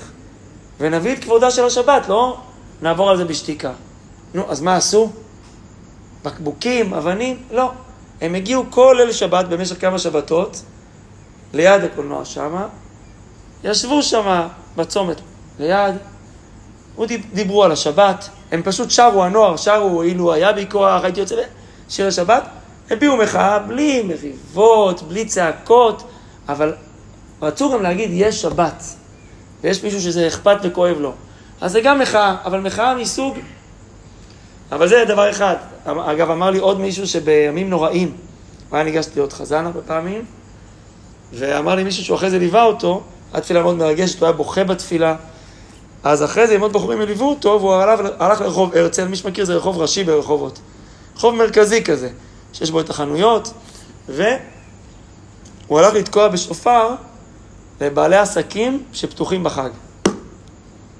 ונביא 0.80 1.12
את 1.12 1.24
כבודה 1.24 1.50
של 1.50 1.64
השבת, 1.64 2.08
לא 2.08 2.36
נעבור 2.82 3.10
על 3.10 3.16
זה 3.16 3.24
בשתיקה. 3.24 3.72
נו, 4.34 4.50
אז 4.50 4.60
מה 4.60 4.76
עשו? 4.76 5.10
בקבוקים, 6.24 6.94
אבנים? 6.94 7.42
לא. 7.50 7.70
הם 8.20 8.34
הגיעו 8.34 8.64
כל 8.70 8.94
ליל 8.98 9.12
שבת 9.12 9.44
במשך 9.44 9.80
כמה 9.80 9.98
שבתות, 9.98 10.62
ליד 11.52 11.84
הקולנוע 11.84 12.24
שמה, 12.24 12.68
ישבו 13.64 14.02
שמה 14.02 14.48
בצומת 14.76 15.20
ליד, 15.58 15.94
דיברו 17.34 17.64
על 17.64 17.72
השבת, 17.72 18.28
הם 18.52 18.62
פשוט 18.62 18.90
שרו, 18.90 19.24
הנוער 19.24 19.56
שרו, 19.56 20.02
אילו 20.02 20.32
היה 20.32 20.52
בי 20.52 20.66
כוח, 20.70 21.04
הייתי 21.04 21.20
יוצא 21.20 21.34
שיר 21.88 22.06
השבת, 22.06 22.42
הביעו 22.90 23.16
מחאה 23.16 23.58
בלי 23.58 24.02
מריבות, 24.02 25.02
בלי 25.02 25.24
צעקות, 25.24 26.02
אבל 26.48 26.74
רצו 27.42 27.72
גם 27.72 27.82
להגיד, 27.82 28.10
יש 28.12 28.42
שבת, 28.42 28.84
ויש 29.62 29.84
מישהו 29.84 30.00
שזה 30.00 30.26
אכפת 30.26 30.56
וכואב 30.62 30.96
לו. 31.00 31.12
אז 31.60 31.72
זה 31.72 31.80
גם 31.80 31.98
מחאה, 31.98 32.36
אבל 32.44 32.60
מחאה 32.60 32.94
מסוג... 32.94 33.38
אבל 34.72 34.88
זה 34.88 35.04
דבר 35.08 35.30
אחד. 35.30 35.54
אגב, 35.84 36.30
אמר 36.30 36.50
לי 36.50 36.58
עוד 36.58 36.80
מישהו 36.80 37.06
שבימים 37.06 37.70
נוראים, 37.70 38.12
הוא 38.68 38.76
היה 38.76 38.84
ניגש 38.84 39.06
להיות 39.14 39.32
חזן 39.32 39.66
הרבה 39.66 39.80
פעמים, 39.80 40.24
ואמר 41.32 41.74
לי 41.74 41.84
מישהו 41.84 42.04
שהוא 42.04 42.16
אחרי 42.16 42.30
זה 42.30 42.38
ליווה 42.38 42.62
אותו, 42.62 43.02
התפילה 43.34 43.62
מאוד 43.62 43.76
מרגשת, 43.76 44.20
הוא 44.20 44.26
היה 44.26 44.32
בוכה 44.36 44.64
בתפילה. 44.64 45.16
אז 46.04 46.24
אחרי 46.24 46.46
זה 46.46 46.54
עם 46.54 46.60
עוד 46.60 46.72
בחורים 46.72 47.00
הליוו 47.00 47.28
אותו, 47.28 47.48
והוא 47.48 47.74
הלך, 47.74 48.00
הלך 48.18 48.40
לרחוב 48.40 48.74
הרצל, 48.74 49.08
מי 49.08 49.16
שמכיר 49.16 49.44
זה 49.44 49.54
רחוב 49.54 49.78
ראשי 49.78 50.04
ברחובות. 50.04 50.58
רחוב 51.16 51.34
מרכזי 51.34 51.84
כזה, 51.84 52.08
שיש 52.52 52.70
בו 52.70 52.80
את 52.80 52.90
החנויות, 52.90 53.52
והוא 54.08 54.28
הלך 55.70 55.94
לתקוע 55.94 56.28
בשופר 56.28 56.94
לבעלי 57.80 58.16
עסקים 58.16 58.82
שפתוחים 58.92 59.44
בחג. 59.44 59.70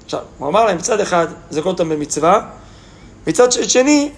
עכשיו, 0.05 0.19
הוא 0.37 0.47
אמר 0.47 0.65
להם, 0.65 0.77
מצד 0.77 0.99
אחד, 0.99 1.27
זה 1.49 1.61
כל 1.61 1.69
אותם 1.69 1.89
במצווה, 1.89 2.41
מצד 3.27 3.51
שני, 3.51 4.11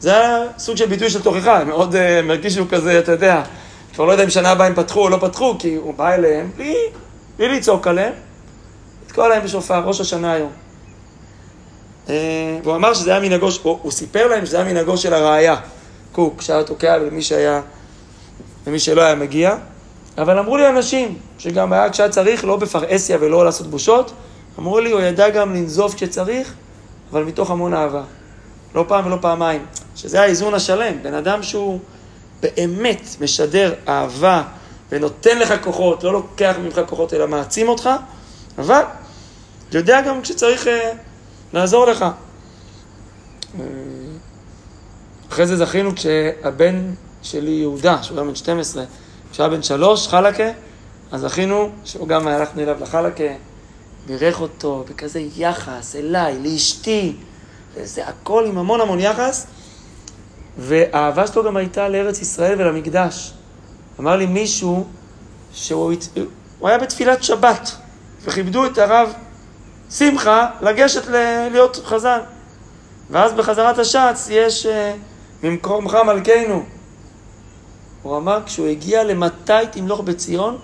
זה 0.00 0.16
היה 0.16 0.42
סוג 0.58 0.76
של 0.76 0.86
ביטוי 0.86 1.10
של 1.10 1.22
תוכחה, 1.22 1.58
הם 1.58 1.68
מאוד 1.68 1.94
uh, 1.94 2.26
מרגישו 2.26 2.64
כזה, 2.70 2.98
אתה 2.98 3.12
יודע, 3.12 3.42
כבר 3.94 4.04
לא 4.04 4.12
יודע 4.12 4.24
אם 4.24 4.30
שנה 4.30 4.50
הבאה 4.50 4.66
הם 4.66 4.74
פתחו 4.74 5.00
או 5.00 5.08
לא 5.08 5.16
פתחו, 5.16 5.56
כי 5.58 5.74
הוא 5.74 5.94
בא 5.94 6.14
אליהם 6.14 6.50
בלי, 6.56 6.76
בלי 7.38 7.48
לצעוק 7.58 7.86
עליהם, 7.86 8.12
לתקוע 9.06 9.28
להם 9.28 9.44
בשופר, 9.44 9.80
ראש 9.80 10.00
השנה 10.00 10.32
היום. 10.32 10.50
אה, 12.08 12.58
והוא 12.64 12.76
אמר 12.76 12.94
שזה 12.94 13.10
היה 13.10 13.20
מנהגו, 13.20 13.48
הוא, 13.62 13.78
הוא 13.82 13.92
סיפר 13.92 14.26
להם 14.26 14.46
שזה 14.46 14.60
היה 14.60 14.72
מנהגו 14.72 14.96
של 14.96 15.14
הראייה, 15.14 15.56
קוק, 16.12 16.42
שהיה 16.42 16.64
תוקע 16.64 16.96
למי 16.96 17.22
שהיה, 17.22 17.60
למי 18.66 18.78
שלא 18.78 19.02
היה 19.02 19.14
מגיע. 19.14 19.56
אבל 20.18 20.38
אמרו 20.38 20.56
לי 20.56 20.68
אנשים, 20.68 21.18
שגם 21.38 21.72
היה 21.72 21.90
כשהיה 21.90 22.08
צריך, 22.08 22.44
לא 22.44 22.56
בפרהסיה 22.56 23.18
ולא 23.20 23.44
לעשות 23.44 23.66
בושות, 23.66 24.12
אמרו 24.58 24.80
לי, 24.80 24.90
הוא 24.90 25.00
ידע 25.00 25.30
גם 25.30 25.54
לנזוף 25.54 25.94
כשצריך, 25.94 26.54
אבל 27.12 27.24
מתוך 27.24 27.50
המון 27.50 27.74
אהבה. 27.74 28.02
לא 28.74 28.84
פעם 28.88 29.06
ולא 29.06 29.16
פעמיים. 29.20 29.66
שזה 29.96 30.20
האיזון 30.20 30.54
השלם. 30.54 31.02
בן 31.02 31.14
אדם 31.14 31.42
שהוא 31.42 31.80
באמת 32.42 33.16
משדר 33.20 33.74
אהבה 33.88 34.42
ונותן 34.92 35.38
לך 35.38 35.54
כוחות, 35.62 36.04
לא 36.04 36.12
לוקח 36.12 36.54
ממך 36.62 36.80
כוחות 36.86 37.14
אלא 37.14 37.28
מעצים 37.28 37.68
אותך, 37.68 37.90
אבל 38.58 38.82
יודע 39.72 40.00
גם 40.00 40.22
כשצריך 40.22 40.66
אה, 40.66 40.92
לעזור 41.52 41.86
לך. 41.86 42.02
אה, 42.02 43.64
אחרי 45.28 45.46
זה 45.46 45.56
זכינו 45.56 45.90
כשהבן 45.94 46.94
שלי 47.22 47.50
יהודה, 47.50 48.02
שהוא 48.02 48.18
היה 48.18 48.26
בן 48.28 48.34
12, 48.34 48.84
כשהיה 49.32 49.48
בן 49.48 49.62
3, 49.62 50.08
חלקה, 50.08 50.50
אז 51.12 51.20
זכינו 51.20 51.70
שהוא 51.84 52.08
גם 52.08 52.28
הלכנו 52.28 52.62
אליו 52.62 52.76
לחלקה, 52.80 53.24
בירך 54.06 54.40
אותו 54.40 54.84
בכזה 54.90 55.20
יחס 55.36 55.96
אליי, 55.96 56.38
לאשתי, 56.42 57.16
וזה 57.74 58.06
הכל 58.06 58.44
עם 58.46 58.58
המון 58.58 58.80
המון 58.80 59.00
יחס, 59.00 59.46
והאהבה 60.58 61.26
שלו 61.26 61.44
גם 61.44 61.56
הייתה 61.56 61.88
לארץ 61.88 62.20
ישראל 62.22 62.60
ולמקדש. 62.60 63.32
אמר 64.00 64.16
לי 64.16 64.26
מישהו 64.26 64.86
שהוא 65.52 65.92
היה 66.62 66.78
בתפילת 66.78 67.22
שבת, 67.22 67.70
וכיבדו 68.24 68.66
את 68.66 68.78
הרב 68.78 69.12
שמחה 69.90 70.50
לגשת 70.60 71.08
ל- 71.08 71.48
להיות 71.52 71.80
חזן. 71.84 72.18
ואז 73.10 73.32
בחזרת 73.32 73.78
השץ 73.78 74.28
יש 74.30 74.66
אה, 74.66 74.94
ממקומך 75.42 75.94
מלכנו. 76.06 76.64
הוא 78.02 78.16
אמר, 78.16 78.38
כשהוא 78.46 78.66
הגיע 78.66 79.04
למתי 79.04 79.52
תמלוך 79.70 80.00
בציון, 80.00 80.58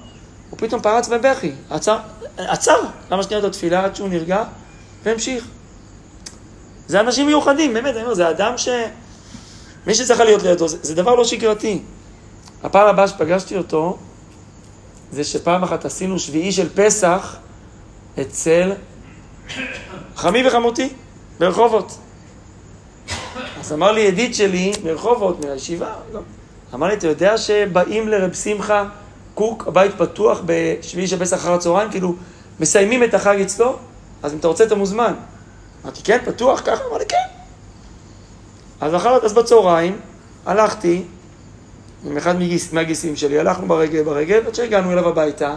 הוא 0.51 0.59
פתאום 0.59 0.83
פרץ 0.83 1.09
בבכי. 1.09 1.53
עצר, 1.71 1.99
עצר 2.37 2.81
כמה 3.09 3.23
שניות 3.23 3.45
התפילה 3.45 3.85
עד 3.85 3.97
שהוא 3.97 4.09
נרגע, 4.09 4.45
והמשיך. 5.03 5.45
זה 6.87 7.01
אנשים 7.01 7.27
מיוחדים, 7.27 7.75
באמת, 7.75 7.95
אני 7.95 8.03
אומר, 8.03 8.15
זה 8.15 8.31
אדם 8.31 8.59
ש... 8.59 8.69
מי 9.87 9.95
שצריך 9.95 10.21
להיות 10.21 10.43
לידו, 10.43 10.69
זה, 10.69 10.79
זה 10.83 10.95
דבר 10.95 11.15
לא 11.15 11.25
שגרתי. 11.25 11.83
הפעם 12.63 12.89
הבאה 12.89 13.09
שפגשתי 13.09 13.57
אותו, 13.57 13.99
זה 15.13 15.25
שפעם 15.25 15.63
אחת 15.63 15.85
עשינו 15.85 16.19
שביעי 16.19 16.53
של 16.53 16.69
פסח 16.75 17.37
אצל 18.21 18.73
חמי 20.17 20.47
וחמותי 20.47 20.89
ברחובות. 21.39 21.99
אז 23.61 23.73
אמר 23.73 23.93
לי 23.93 24.01
ידיד 24.01 24.35
שלי 24.35 24.73
ברחובות, 24.83 25.45
מהישיבה, 25.45 25.95
לא. 26.13 26.21
אמר 26.75 26.87
לי, 26.87 26.95
אתה 26.95 27.07
יודע 27.07 27.39
שבאים 27.39 28.09
לרב 28.09 28.35
שמחה 28.35 28.85
קוק, 29.35 29.65
הבית 29.67 29.93
פתוח 29.99 30.41
בשביעי 30.47 31.07
של 31.07 31.19
פסח 31.19 31.37
אחר 31.37 31.55
הצהריים, 31.55 31.91
כאילו 31.91 32.15
מסיימים 32.61 33.05
את 33.05 33.15
החג 33.15 33.41
אצלו, 33.41 33.77
אז 34.23 34.33
אם 34.33 34.39
אתה 34.39 34.49
רוצה 34.49 34.65
אתה 34.65 34.75
מוזמן. 34.75 35.15
אמרתי, 35.85 36.01
כן, 36.05 36.19
פתוח 36.25 36.61
ככה? 36.61 36.85
אמר 36.91 36.99
לי, 36.99 37.07
כן. 37.07 37.17
אז 38.81 38.95
אחר 38.95 39.25
אז 39.25 39.33
בצהריים 39.33 39.99
הלכתי 40.47 41.03
עם 42.05 42.17
אחד 42.17 42.39
מהגיס, 42.39 42.73
מהגיסים 42.73 43.17
שלי, 43.17 43.39
הלכנו 43.39 43.69
ברגל 43.69 44.03
ברגל, 44.03 44.41
עד 44.47 44.55
שהגענו 44.55 44.93
אליו 44.93 45.09
הביתה, 45.09 45.55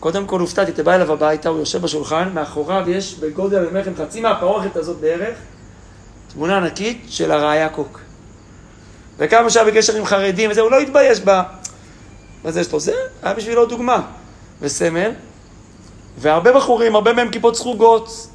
קודם 0.00 0.26
כל 0.26 0.40
הופתעתי, 0.40 0.70
אתה 0.70 0.82
בא 0.82 0.94
אליו 0.94 1.12
הביתה, 1.12 1.48
הוא 1.48 1.58
יושב 1.58 1.82
בשולחן, 1.82 2.30
מאחוריו 2.34 2.90
יש 2.90 3.14
בגודל, 3.14 3.58
אני 3.58 3.66
אומר 3.66 3.80
לכם, 3.80 3.92
חצי 3.96 4.20
מהפרוכת 4.20 4.76
הזאת 4.76 4.96
בערך, 5.00 5.38
תמונה 6.32 6.56
ענקית 6.56 7.04
של 7.08 7.30
הראיה 7.30 7.68
קוק. 7.68 8.00
וכמה 9.22 9.50
שהיה 9.50 9.66
בקשר 9.66 9.96
עם 9.96 10.04
חרדים 10.04 10.50
וזה, 10.50 10.60
הוא 10.60 10.70
לא 10.70 10.78
התבייש 10.80 11.20
בה. 11.20 11.42
מה 12.44 12.50
זה? 12.50 12.92
היה 13.22 13.34
בשבילו 13.34 13.66
דוגמה. 13.66 14.02
וסמל, 14.60 15.10
והרבה 16.18 16.52
בחורים, 16.52 16.94
הרבה 16.94 17.12
מהם 17.12 17.30
כיפות 17.30 17.56
סרוגות, 17.56 18.26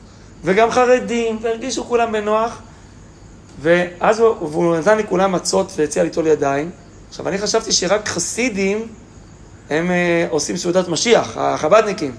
וגם 0.43 0.71
חרדים, 0.71 1.39
והרגישו 1.41 1.83
כולם 1.85 2.11
בנוח. 2.11 2.61
ואז 3.61 4.19
הוא, 4.19 4.35
הוא 4.39 4.77
נתן 4.77 4.97
לכולם 4.97 5.31
מצות 5.31 5.71
והציע 5.75 6.03
ליטול 6.03 6.27
ידיים. 6.27 6.71
עכשיו, 7.09 7.27
אני 7.27 7.37
חשבתי 7.37 7.71
שרק 7.71 8.07
חסידים 8.07 8.87
הם 9.69 9.91
אה, 9.91 10.27
עושים 10.29 10.57
סעודת 10.57 10.87
משיח, 10.87 11.37
החב"דניקים. 11.37 12.15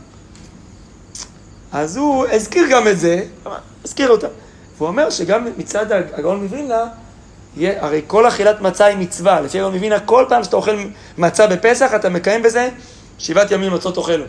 אז 1.72 1.96
הוא 1.96 2.26
הזכיר 2.26 2.64
גם 2.70 2.88
את 2.88 2.98
זה, 2.98 3.22
הזכיר 3.84 4.10
אותה. 4.10 4.28
והוא 4.76 4.88
אומר 4.88 5.10
שגם 5.10 5.46
מצד 5.56 5.92
הגאון 5.92 6.42
מווילנה, 6.42 6.84
יהיה, 7.56 7.84
הרי 7.84 8.02
כל 8.06 8.28
אכילת 8.28 8.60
מצה 8.60 8.84
היא 8.84 8.96
מצווה. 8.96 9.40
לפי 9.40 9.58
הגאון 9.58 9.74
מווילנה, 9.74 10.00
כל 10.00 10.24
פעם 10.28 10.44
שאתה 10.44 10.56
אוכל 10.56 10.76
מצה 11.18 11.46
בפסח, 11.46 11.90
אתה 11.96 12.08
מקיים 12.08 12.42
בזה 12.42 12.68
שבעת 13.18 13.50
ימים 13.50 13.72
מצות 13.72 13.96
אוכלו. 13.96 14.24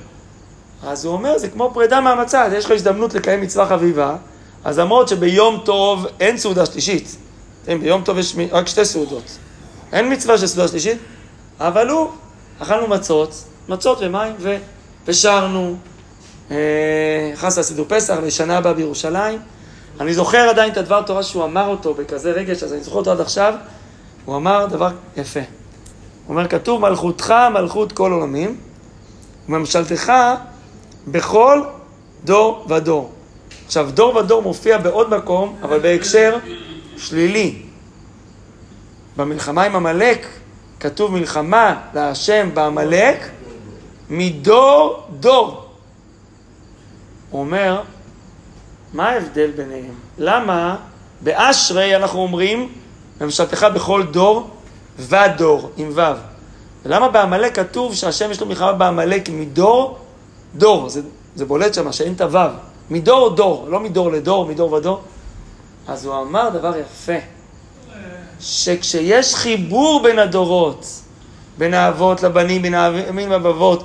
אז 0.84 1.06
הוא 1.06 1.14
אומר, 1.14 1.38
זה 1.38 1.48
כמו 1.48 1.72
פרידה 1.74 2.02
מהמצה, 2.02 2.44
אז 2.44 2.54
יש 2.54 2.66
לך 2.66 2.72
הזדמנות 2.72 3.14
לקיים 3.14 3.42
מצווה 3.42 3.68
חביבה, 3.68 4.16
אז 4.64 4.80
למרות 4.80 5.08
שביום 5.08 5.62
טוב 5.66 6.06
אין 6.20 6.38
סעודה 6.38 6.66
שלישית, 6.66 7.16
ביום 7.66 8.02
טוב 8.02 8.18
יש 8.18 8.36
רק 8.52 8.68
שתי 8.68 8.86
סעודות. 8.86 9.38
אין 9.94 10.14
מצווה 10.14 10.38
של 10.38 10.48
סעודה 10.48 10.68
שלישית, 10.68 10.98
אבל 11.60 11.90
הוא, 11.90 12.10
אכלנו 12.60 12.88
מצות, 12.88 13.44
מצות 13.70 13.98
ומים, 14.02 14.34
ו... 14.40 14.58
ושרנו, 15.06 15.76
אה, 16.52 16.58
נכנס 17.34 17.58
לסידור 17.58 17.86
פסח 17.90 18.18
לשנה 18.24 18.58
הבאה 18.58 18.74
בירושלים. 18.74 19.40
אני 20.00 20.14
זוכר 20.14 20.50
עדיין 20.50 20.72
את 20.72 20.78
הדבר 20.78 21.02
תורה 21.02 21.24
שהוא 21.24 21.44
אמר 21.44 21.68
אותו 21.68 21.94
בכזה 21.94 22.32
רגש, 22.32 22.64
אז 22.64 22.74
אני 22.74 22.82
זוכר 22.82 22.98
אותו 22.98 23.12
עד 23.12 23.22
עכשיו. 23.22 23.54
הוא 24.26 24.36
אמר 24.36 24.66
דבר 24.66 24.90
יפה. 25.18 25.40
הוא 25.40 26.36
אומר, 26.36 26.48
כתוב, 26.48 26.82
מלכותך 26.82 27.34
מלכות 27.54 27.92
כל 27.92 28.12
עולמים, 28.12 28.58
וממשלתך 29.50 30.14
בכל 31.08 31.62
דור 32.24 32.66
ודור. 32.70 33.12
עכשיו, 33.66 33.90
דור 33.94 34.16
ודור 34.16 34.42
מופיע 34.42 34.78
בעוד 34.78 35.10
מקום, 35.18 35.56
אבל 35.62 35.80
בהקשר 35.80 36.38
שלילי. 36.98 37.62
במלחמה 39.18 39.64
עם 39.64 39.76
עמלק, 39.76 40.28
כתוב 40.80 41.12
מלחמה 41.12 41.82
להשם 41.94 42.50
בעמלק 42.54 43.30
מדור 44.10 45.04
דור. 45.20 45.66
הוא 47.30 47.42
אומר, 47.42 47.82
מה 48.94 49.10
ההבדל 49.10 49.52
ביניהם? 49.52 49.94
למה 50.18 50.76
באשרי 51.22 51.96
אנחנו 51.96 52.20
אומרים, 52.20 52.70
ממשלתך 53.22 53.68
בכל 53.74 54.04
דור 54.04 54.50
ודור, 55.00 55.70
עם 55.78 55.92
ו'. 55.96 56.02
ולמה 56.86 57.10
בעמלק 57.10 57.56
כתוב 57.56 57.96
שהשם 57.96 58.32
יש 58.32 58.42
לו 58.42 58.48
מלחמה 58.48 58.74
בעמלק 58.74 59.30
מדור 59.30 59.98
דור? 60.56 60.90
זה, 60.90 61.02
זה 61.36 61.46
בולט 61.46 61.74
שם, 61.74 61.92
שאין 61.92 62.14
את 62.14 62.22
הו'. 62.22 62.40
מדור 62.90 63.30
דור, 63.30 63.66
לא 63.70 63.80
מדור 63.80 64.12
לדור, 64.12 64.46
מדור 64.46 64.74
ודור. 64.74 65.02
אז 65.88 66.06
הוא 66.06 66.22
אמר 66.22 66.50
דבר 66.50 66.74
יפה, 66.78 67.14
שכשיש 68.40 69.36
חיבור 69.36 70.04
בין 70.04 70.20
הדורות, 70.20 70.86
בין 71.58 71.74
האבות 71.74 72.24
לבנים, 72.24 72.62
בין 72.62 72.74
הבנים 72.74 73.32
לבבות, 73.32 73.84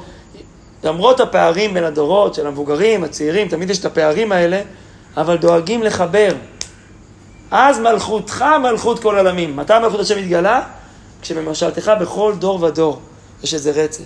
למרות 0.85 1.21
הפערים 1.21 1.75
בין 1.75 1.85
הדורות 1.85 2.35
של 2.35 2.47
המבוגרים, 2.47 3.05
הצעירים, 3.05 3.49
תמיד 3.49 3.71
יש 3.71 3.79
את 3.79 3.85
הפערים 3.85 4.33
האלה, 4.33 4.63
אבל 5.17 5.37
דואגים 5.37 5.83
לחבר. 5.83 6.35
אז 7.51 7.79
מלכותך 7.79 8.45
מלכות 8.63 8.99
כל 8.99 9.17
עולמים. 9.17 9.57
מתי 9.57 9.73
מלכות 9.83 10.01
השם 10.01 10.19
מתגלה? 10.19 10.63
כשבמשלתך 11.23 11.93
בכל 12.01 12.35
דור 12.39 12.63
ודור 12.63 13.01
יש 13.43 13.55
איזה 13.55 13.71
רצף. 13.71 14.05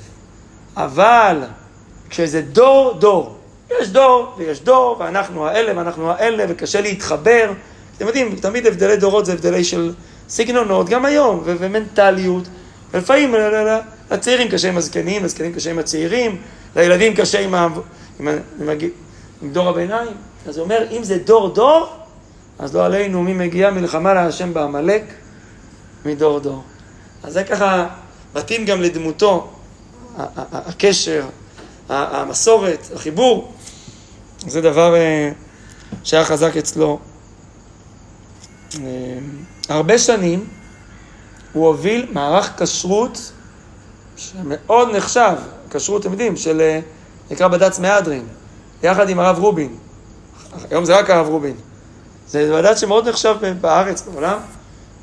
אבל 0.76 1.42
כשזה 2.11 2.42
דור 2.42 2.94
דור, 2.98 3.37
יש 3.80 3.88
דור 3.88 4.35
ויש 4.38 4.61
דור, 4.61 4.96
ואנחנו 5.00 5.46
האלה 5.46 5.72
ואנחנו 5.76 6.11
האלה, 6.11 6.44
וקשה 6.48 6.80
להתחבר. 6.80 7.52
אתם 7.96 8.06
יודעים, 8.06 8.37
תמיד 8.37 8.66
הבדלי 8.66 8.96
דורות 8.96 9.26
זה 9.26 9.33
הבדלי 9.33 9.64
של 9.64 9.92
סגנונות, 10.28 10.88
גם 10.88 11.04
היום, 11.04 11.40
ו- 11.44 11.54
ומנטליות. 11.59 12.44
ולפעמים 12.90 13.35
לצעירים 14.11 14.48
קשה 14.48 14.68
עם 14.68 14.76
הזקנים, 14.76 15.24
לזקנים 15.24 15.52
קשה 15.52 15.70
עם 15.70 15.78
הצעירים, 15.78 16.37
לילדים 16.76 17.14
קשה 17.14 17.40
עם, 17.40 17.54
ה... 17.54 17.68
עם, 18.20 18.28
ה... 18.28 18.33
עם, 18.61 18.68
ה... 18.68 18.72
עם 19.42 19.52
דור 19.52 19.68
הביניים. 19.68 20.12
אז 20.48 20.56
הוא 20.56 20.64
אומר, 20.64 20.87
אם 20.90 21.04
זה 21.04 21.18
דור 21.18 21.48
דור, 21.48 21.88
אז 22.58 22.74
לא 22.74 22.84
עלינו 22.84 23.22
מי 23.22 23.34
מגיע 23.34 23.70
מלחמה 23.70 24.14
להשם 24.14 24.54
בעמלק 24.54 25.02
מדור 26.04 26.40
דור. 26.40 26.62
אז 27.22 27.32
זה 27.32 27.44
ככה 27.44 27.87
מתאים 28.34 28.64
גם 28.64 28.82
לדמותו, 28.82 29.50
הקשר, 30.52 31.26
המסורת, 31.88 32.88
החיבור. 32.94 33.52
זה 34.46 34.61
דבר 34.61 34.94
אה, 34.96 35.30
שהיה 36.04 36.24
חזק 36.24 36.56
אצלו. 36.56 36.98
אה, 38.74 39.18
הרבה 39.68 39.98
שנים 39.98 40.46
הוא 41.52 41.66
הוביל 41.66 42.06
מערך 42.12 42.62
כשרות 42.62 43.32
שמאוד 44.16 44.96
נחשב, 44.96 45.37
כשרות, 45.70 46.02
אתם 46.02 46.11
יודעים, 46.12 46.37
של, 46.37 46.61
אה, 46.61 46.80
נקרא 47.30 47.48
בד"ץ 47.48 47.78
מהדרין, 47.78 48.26
יחד 48.82 49.08
עם 49.08 49.18
הרב 49.18 49.38
רובין. 49.38 49.76
היום 50.70 50.84
זה 50.84 50.98
רק 50.98 51.11
הרב 51.11 51.28
רובין. 51.28 51.54
זה 52.28 52.52
בד"ץ 52.52 52.80
שמאוד 52.80 53.08
נחשב 53.08 53.37
בארץ, 53.61 54.02
בעולם, 54.02 54.38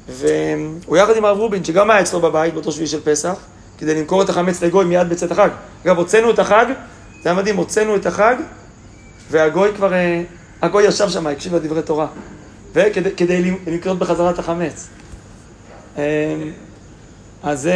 והוא 0.10 0.98
יחד 0.98 1.18
עם 1.18 1.26
הרב 1.26 1.38
רובין, 1.38 1.64
שגם 1.64 1.92
היה 1.92 2.02
אצלו 2.02 2.20
בבית 2.20 2.54
באותו 2.54 2.72
שביעי 2.72 2.88
של 2.88 3.02
פסח, 3.04 3.36
כדי 3.78 3.96
למכור 3.96 4.22
את 4.22 4.30
החמץ 4.30 4.64
לגוי 4.64 4.86
מיד 4.86 5.10
בצאת 5.10 5.32
החג. 5.32 5.50
אגב, 5.86 5.98
הוצאנו 5.98 6.30
את 6.30 6.40
החג, 6.40 6.66
זה 7.24 7.30
היה 7.30 7.34
מדהים, 7.34 7.58
הוצאנו 7.58 7.96
את 7.96 8.06
החג, 8.06 8.36
והגוי 9.32 9.74
כבר, 9.76 9.94
אה, 9.94 10.24
הגוי 10.62 10.84
ישב 10.84 11.10
שם, 11.10 11.28
הקשיב 11.28 11.56
לדברי 11.56 11.82
תורה, 11.82 12.08
וכדי 12.74 13.52
לקנות 13.68 14.00
בחזרה 14.00 14.30
את 14.30 14.40
החמץ. 14.40 14.88
אמ, 15.98 16.02
אז, 17.44 17.70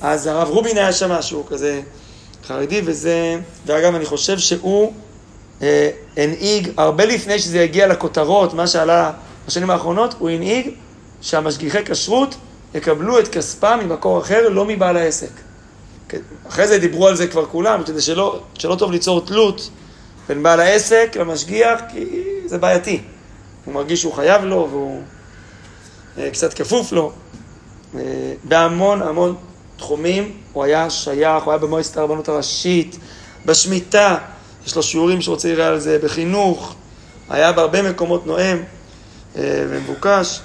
אז 0.00 0.26
הרב 0.26 0.48
רובין 0.48 0.76
היה 0.76 0.92
שם 0.92 1.12
משהו 1.12 1.46
כזה 1.46 1.80
חרדי, 2.46 2.80
וזה, 2.84 3.38
ואגב, 3.66 3.94
אני 3.94 4.04
חושב 4.04 4.38
שהוא 4.38 4.92
הנהיג, 6.16 6.70
הרבה 6.76 7.04
לפני 7.04 7.38
שזה 7.38 7.58
יגיע 7.58 7.86
לכותרות, 7.86 8.54
מה 8.54 8.66
שעלה 8.66 9.12
בשנים 9.46 9.70
האחרונות, 9.70 10.14
הוא 10.18 10.30
הנהיג 10.30 10.70
שהמשגיחי 11.20 11.84
כשרות 11.84 12.34
יקבלו 12.74 13.18
את 13.18 13.28
כספם 13.28 13.78
ממקור 13.82 14.20
אחר, 14.20 14.48
לא 14.48 14.64
מבעל 14.64 14.96
העסק. 14.96 15.30
כן, 16.08 16.18
אחרי 16.48 16.68
זה 16.68 16.78
דיברו 16.78 17.08
על 17.08 17.16
זה 17.16 17.26
כבר 17.26 17.46
כולם, 17.46 17.82
כדי 17.86 18.00
שלא, 18.00 18.40
שלא 18.58 18.74
טוב 18.74 18.92
ליצור 18.92 19.26
תלות 19.26 19.70
בין 20.28 20.42
בעל 20.42 20.60
העסק 20.60 21.16
למשגיח, 21.20 21.80
כי 21.92 22.04
זה 22.46 22.58
בעייתי. 22.58 23.00
הוא 23.64 23.74
מרגיש 23.74 24.00
שהוא 24.00 24.12
חייב 24.12 24.44
לו 24.44 24.68
והוא 24.70 25.02
אה, 26.18 26.30
קצת 26.30 26.54
כפוף 26.54 26.92
לו. 26.92 27.12
אה, 27.94 28.00
בהמון 28.44 29.02
המון 29.02 29.34
תחומים 29.76 30.32
הוא 30.52 30.64
היה 30.64 30.90
שייך, 30.90 31.44
הוא 31.44 31.52
היה 31.52 31.58
במועצת 31.58 31.96
הרבנות 31.96 32.28
הראשית, 32.28 32.98
בשמיטה, 33.46 34.18
יש 34.66 34.76
לו 34.76 34.82
שיעורים 34.82 35.20
שרוצה 35.20 35.48
לראה 35.48 35.68
על 35.68 35.80
זה, 35.80 35.98
בחינוך, 36.02 36.74
היה 37.28 37.52
בהרבה 37.52 37.82
מקומות 37.90 38.26
נואם 38.26 38.58
אה, 39.36 39.64
ומבוקש. 39.68 40.40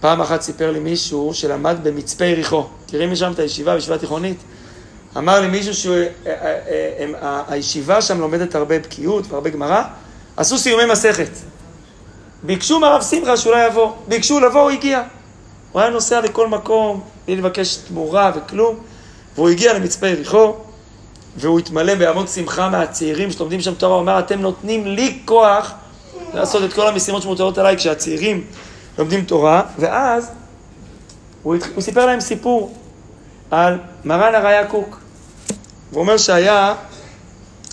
פעם 0.00 0.20
אחת 0.20 0.42
סיפר 0.42 0.70
לי 0.70 0.78
מישהו 0.78 1.34
שלמד 1.34 1.76
במצפה 1.82 2.24
יריחו. 2.24 2.66
תראי 2.86 3.06
משם 3.06 3.32
את 3.32 3.38
הישיבה, 3.38 3.74
בישיבה 3.74 3.98
תיכונית. 3.98 4.36
אמר 5.16 5.40
לי 5.40 5.46
מישהו 5.46 5.92
שהישיבה 7.48 8.02
שם 8.02 8.20
לומדת 8.20 8.54
הרבה 8.54 8.78
בקיאות 8.78 9.24
והרבה 9.28 9.50
גמרא, 9.50 9.82
עשו 10.36 10.58
סיומי 10.58 10.84
מסכת. 10.92 11.30
ביקשו 12.42 12.80
מהרב 12.80 13.02
שמחה 13.02 13.36
שאולי 13.36 13.66
יבוא. 13.66 13.92
ביקשו 14.08 14.40
לבוא, 14.40 14.60
הוא 14.60 14.70
הגיע. 14.70 15.02
הוא 15.72 15.80
היה 15.80 15.90
נוסע 15.90 16.20
לכל 16.20 16.48
מקום, 16.48 17.00
בלי 17.26 17.36
לבקש 17.36 17.76
תמורה 17.76 18.32
וכלום, 18.36 18.76
והוא 19.34 19.48
הגיע 19.48 19.72
למצפה 19.72 20.08
יריחו, 20.08 20.54
והוא 21.38 21.58
התמלא 21.58 21.94
בהמון 21.94 22.26
שמחה 22.26 22.68
מהצעירים 22.68 23.30
שלומדים 23.30 23.60
שם 23.60 23.74
תורה, 23.74 23.94
הוא 23.94 24.02
אמר, 24.02 24.18
אתם 24.18 24.40
נותנים 24.40 24.86
לי 24.86 25.18
כוח 25.24 25.72
לעשות 26.34 26.64
את 26.64 26.72
כל 26.72 26.86
המשימות 26.86 27.22
שמוטלות 27.22 27.58
עליי 27.58 27.76
כשהצעירים 27.76 28.44
לומדים 28.98 29.24
תורה, 29.24 29.62
ואז 29.78 30.30
הוא, 31.42 31.56
הוא 31.74 31.82
סיפר 31.82 32.06
להם 32.06 32.20
סיפור 32.20 32.74
על 33.50 33.78
מרן 34.04 34.34
הראיה 34.34 34.66
קוק. 34.66 35.00
הוא 35.90 36.00
אומר 36.00 36.16
שהיה 36.16 36.74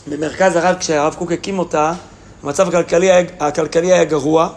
במרכז 0.07 0.55
הרב, 0.55 0.75
כשהרב 0.79 1.13
קוק 1.13 1.31
הקים 1.31 1.59
אותה, 1.59 1.93
המצב 2.43 2.67
הכלכלי, 2.67 3.09
הכלכלי 3.39 3.93
היה 3.93 4.03
גרוע, 4.03 4.49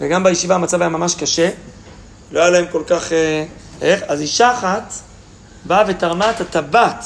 וגם 0.00 0.24
בישיבה 0.24 0.54
המצב 0.54 0.80
היה 0.80 0.88
ממש 0.88 1.14
קשה. 1.14 1.50
לא 2.32 2.40
היה 2.40 2.50
להם 2.50 2.64
כל 2.72 2.82
כך... 2.86 3.12
אה, 3.12 3.44
איך? 3.82 4.02
אז 4.08 4.20
אישה 4.20 4.52
אחת 4.52 4.92
באה 5.64 5.84
ותרמה 5.88 6.30
את 6.30 6.40
הטבעת 6.40 7.04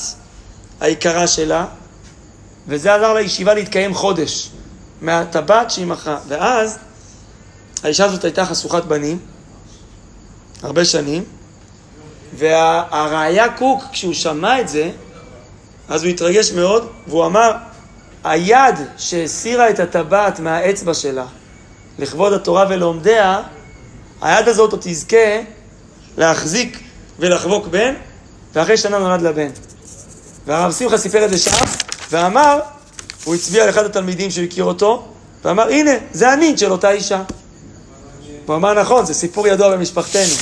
היקרה 0.80 1.26
שלה, 1.26 1.66
וזה 2.68 2.94
עזר 2.94 3.14
לישיבה 3.14 3.54
להתקיים 3.54 3.94
חודש, 3.94 4.50
מהטבעת 5.00 5.70
שהיא 5.70 5.86
מכרה. 5.86 6.18
ואז 6.28 6.78
האישה 7.82 8.04
הזאת 8.04 8.24
הייתה 8.24 8.46
חשוכת 8.46 8.84
בנים, 8.84 9.18
הרבה 10.62 10.84
שנים, 10.84 11.24
והראיה 12.36 13.52
קוק, 13.52 13.84
כשהוא 13.92 14.14
שמע 14.14 14.60
את 14.60 14.68
זה, 14.68 14.90
אז 15.88 16.02
הוא 16.02 16.10
התרגש 16.10 16.52
מאוד, 16.52 16.88
והוא 17.06 17.26
אמר, 17.26 17.52
היד 18.24 18.74
שהסירה 18.98 19.70
את 19.70 19.80
הטבעת 19.80 20.40
מהאצבע 20.40 20.94
שלה 20.94 21.26
לכבוד 21.98 22.32
התורה 22.32 22.66
ולומדיה, 22.68 23.42
היד 24.22 24.48
הזאת 24.48 24.72
עוד 24.72 24.80
תזכה 24.84 25.40
להחזיק 26.16 26.80
ולחבוק 27.18 27.66
בן, 27.66 27.94
ואחרי 28.52 28.76
שנה 28.76 28.98
נולד 28.98 29.22
לה 29.22 29.32
בן. 29.32 29.50
והרב 30.46 30.72
שמחה 30.72 30.98
סיפר 30.98 31.24
את 31.24 31.30
זה 31.30 31.38
שם, 31.38 31.64
ואמר, 32.10 32.60
הוא 33.24 33.34
הצביע 33.34 33.66
לאחד 33.66 33.84
התלמידים 33.84 34.30
שהוא 34.30 34.44
הכיר 34.44 34.64
אותו, 34.64 35.08
ואמר, 35.44 35.68
הנה, 35.68 35.90
זה 36.12 36.30
הנין 36.30 36.56
של 36.56 36.72
אותה 36.72 36.90
אישה. 36.90 37.22
הוא 38.46 38.56
אמר, 38.56 38.82
נכון, 38.82 39.06
זה 39.06 39.14
סיפור 39.14 39.48
ידוע 39.48 39.76
במשפחתנו. 39.76 40.34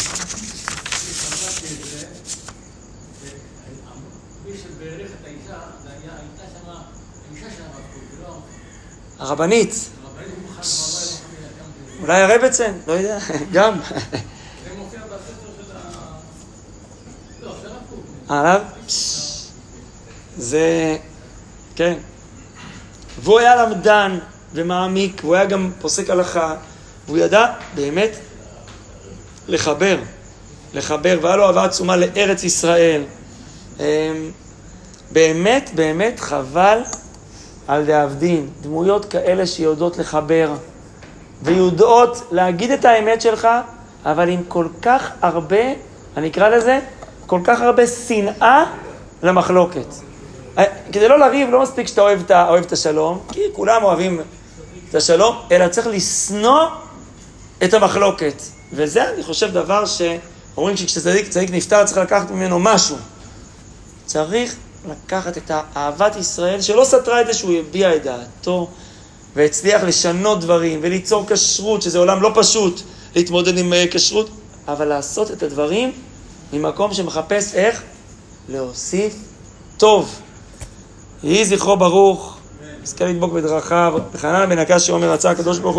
הרבנית. 9.19 9.75
אולי 12.03 12.23
הרבצן, 12.23 12.73
לא 12.87 12.93
יודע, 12.93 13.19
גם. 13.53 13.81
הרב? 18.29 18.62
זה, 20.38 20.97
כן. 21.77 21.94
והוא 23.23 23.38
היה 23.38 23.66
למדן 23.66 24.18
ומעמיק, 24.53 25.20
והוא 25.25 25.35
היה 25.35 25.44
גם 25.44 25.70
פוסק 25.81 26.11
הלכה, 26.11 26.55
והוא 27.07 27.18
ידע 27.18 27.47
באמת 27.75 28.11
לחבר, 29.49 29.99
לחבר, 30.75 31.18
והיה 31.23 31.37
לו 31.37 31.47
אהבה 31.47 31.64
עצומה 31.64 31.97
לארץ 31.97 32.44
ישראל. 32.44 33.03
אמ, 33.81 33.85
באמת, 35.12 35.70
באמת 35.75 36.20
חבל 36.20 36.79
על 37.68 37.85
דאבדין, 37.85 38.49
דמויות 38.61 39.05
כאלה 39.05 39.47
שיודעות 39.47 39.99
לחבר, 39.99 40.53
ויודעות 41.42 42.29
להגיד 42.31 42.70
את 42.70 42.85
האמת 42.85 43.20
שלך, 43.20 43.49
אבל 44.05 44.29
עם 44.29 44.42
כל 44.49 44.66
כך 44.83 45.11
הרבה, 45.20 45.62
אני 46.16 46.29
אקרא 46.29 46.49
לזה, 46.49 46.81
כל 47.27 47.40
כך 47.44 47.61
הרבה 47.61 47.87
שנאה 47.87 48.64
למחלוקת. 49.23 49.87
כדי 50.93 51.09
לא 51.09 51.19
לריב, 51.19 51.51
לא 51.51 51.62
מספיק 51.62 51.87
שאתה 51.87 52.01
אוהב 52.01 52.21
את, 52.21 52.31
אוהב 52.31 52.64
את 52.64 52.73
השלום, 52.73 53.21
כי 53.33 53.40
כולם 53.53 53.85
אוהבים 53.85 54.21
את 54.90 54.95
השלום, 54.95 55.37
אלא 55.51 55.69
צריך 55.69 55.87
לשנוא 55.87 56.67
את 57.64 57.75
המחלוקת. 57.75 58.43
וזה, 58.73 59.11
אני 59.11 59.23
חושב, 59.23 59.53
דבר 59.53 59.85
שאומרים 59.87 60.77
שכשצדיק 60.77 61.29
צדיק 61.29 61.51
נפטר 61.51 61.85
צריך 61.85 61.99
לקחת 61.99 62.31
ממנו 62.31 62.59
משהו. 62.61 62.97
צריך 64.07 64.57
לקחת 64.90 65.37
את 65.38 65.51
אהבת 65.77 66.17
ישראל, 66.17 66.61
שלא 66.61 66.85
סתרה 66.85 67.21
את 67.21 67.27
זה 67.27 67.35
שהוא 67.35 67.59
הביע 67.59 67.97
את 67.97 68.03
דעתו, 68.03 68.69
והצליח 69.37 69.83
לשנות 69.83 70.40
דברים, 70.40 70.81
וליצור 70.83 71.25
כשרות, 71.29 71.83
שזה 71.83 71.99
עולם 71.99 72.23
לא 72.23 72.31
פשוט 72.35 72.81
להתמודד 73.14 73.59
עם 73.59 73.73
אה, 73.73 73.85
כשרות, 73.90 74.31
אבל 74.69 74.85
לעשות 74.85 75.31
את 75.31 75.43
הדברים 75.43 75.93
ממקום 76.53 76.95
שמחפש 76.95 77.55
איך 77.55 77.83
להוסיף 78.49 79.14
טוב. 79.77 80.21
יהי 81.24 81.44
זכרו 81.44 81.76
ברוך, 81.76 82.37
נזכה 82.82 83.04
לדבוק 83.04 83.32
בדרכיו, 83.32 83.94
וחנן 84.12 84.48
בן 84.48 84.58
הקש 84.58 84.87
שאומר 84.87 85.10
רצה 85.12 85.30
הקדוש 85.30 85.58
ברוך 85.58 85.64
הוא 85.64 85.72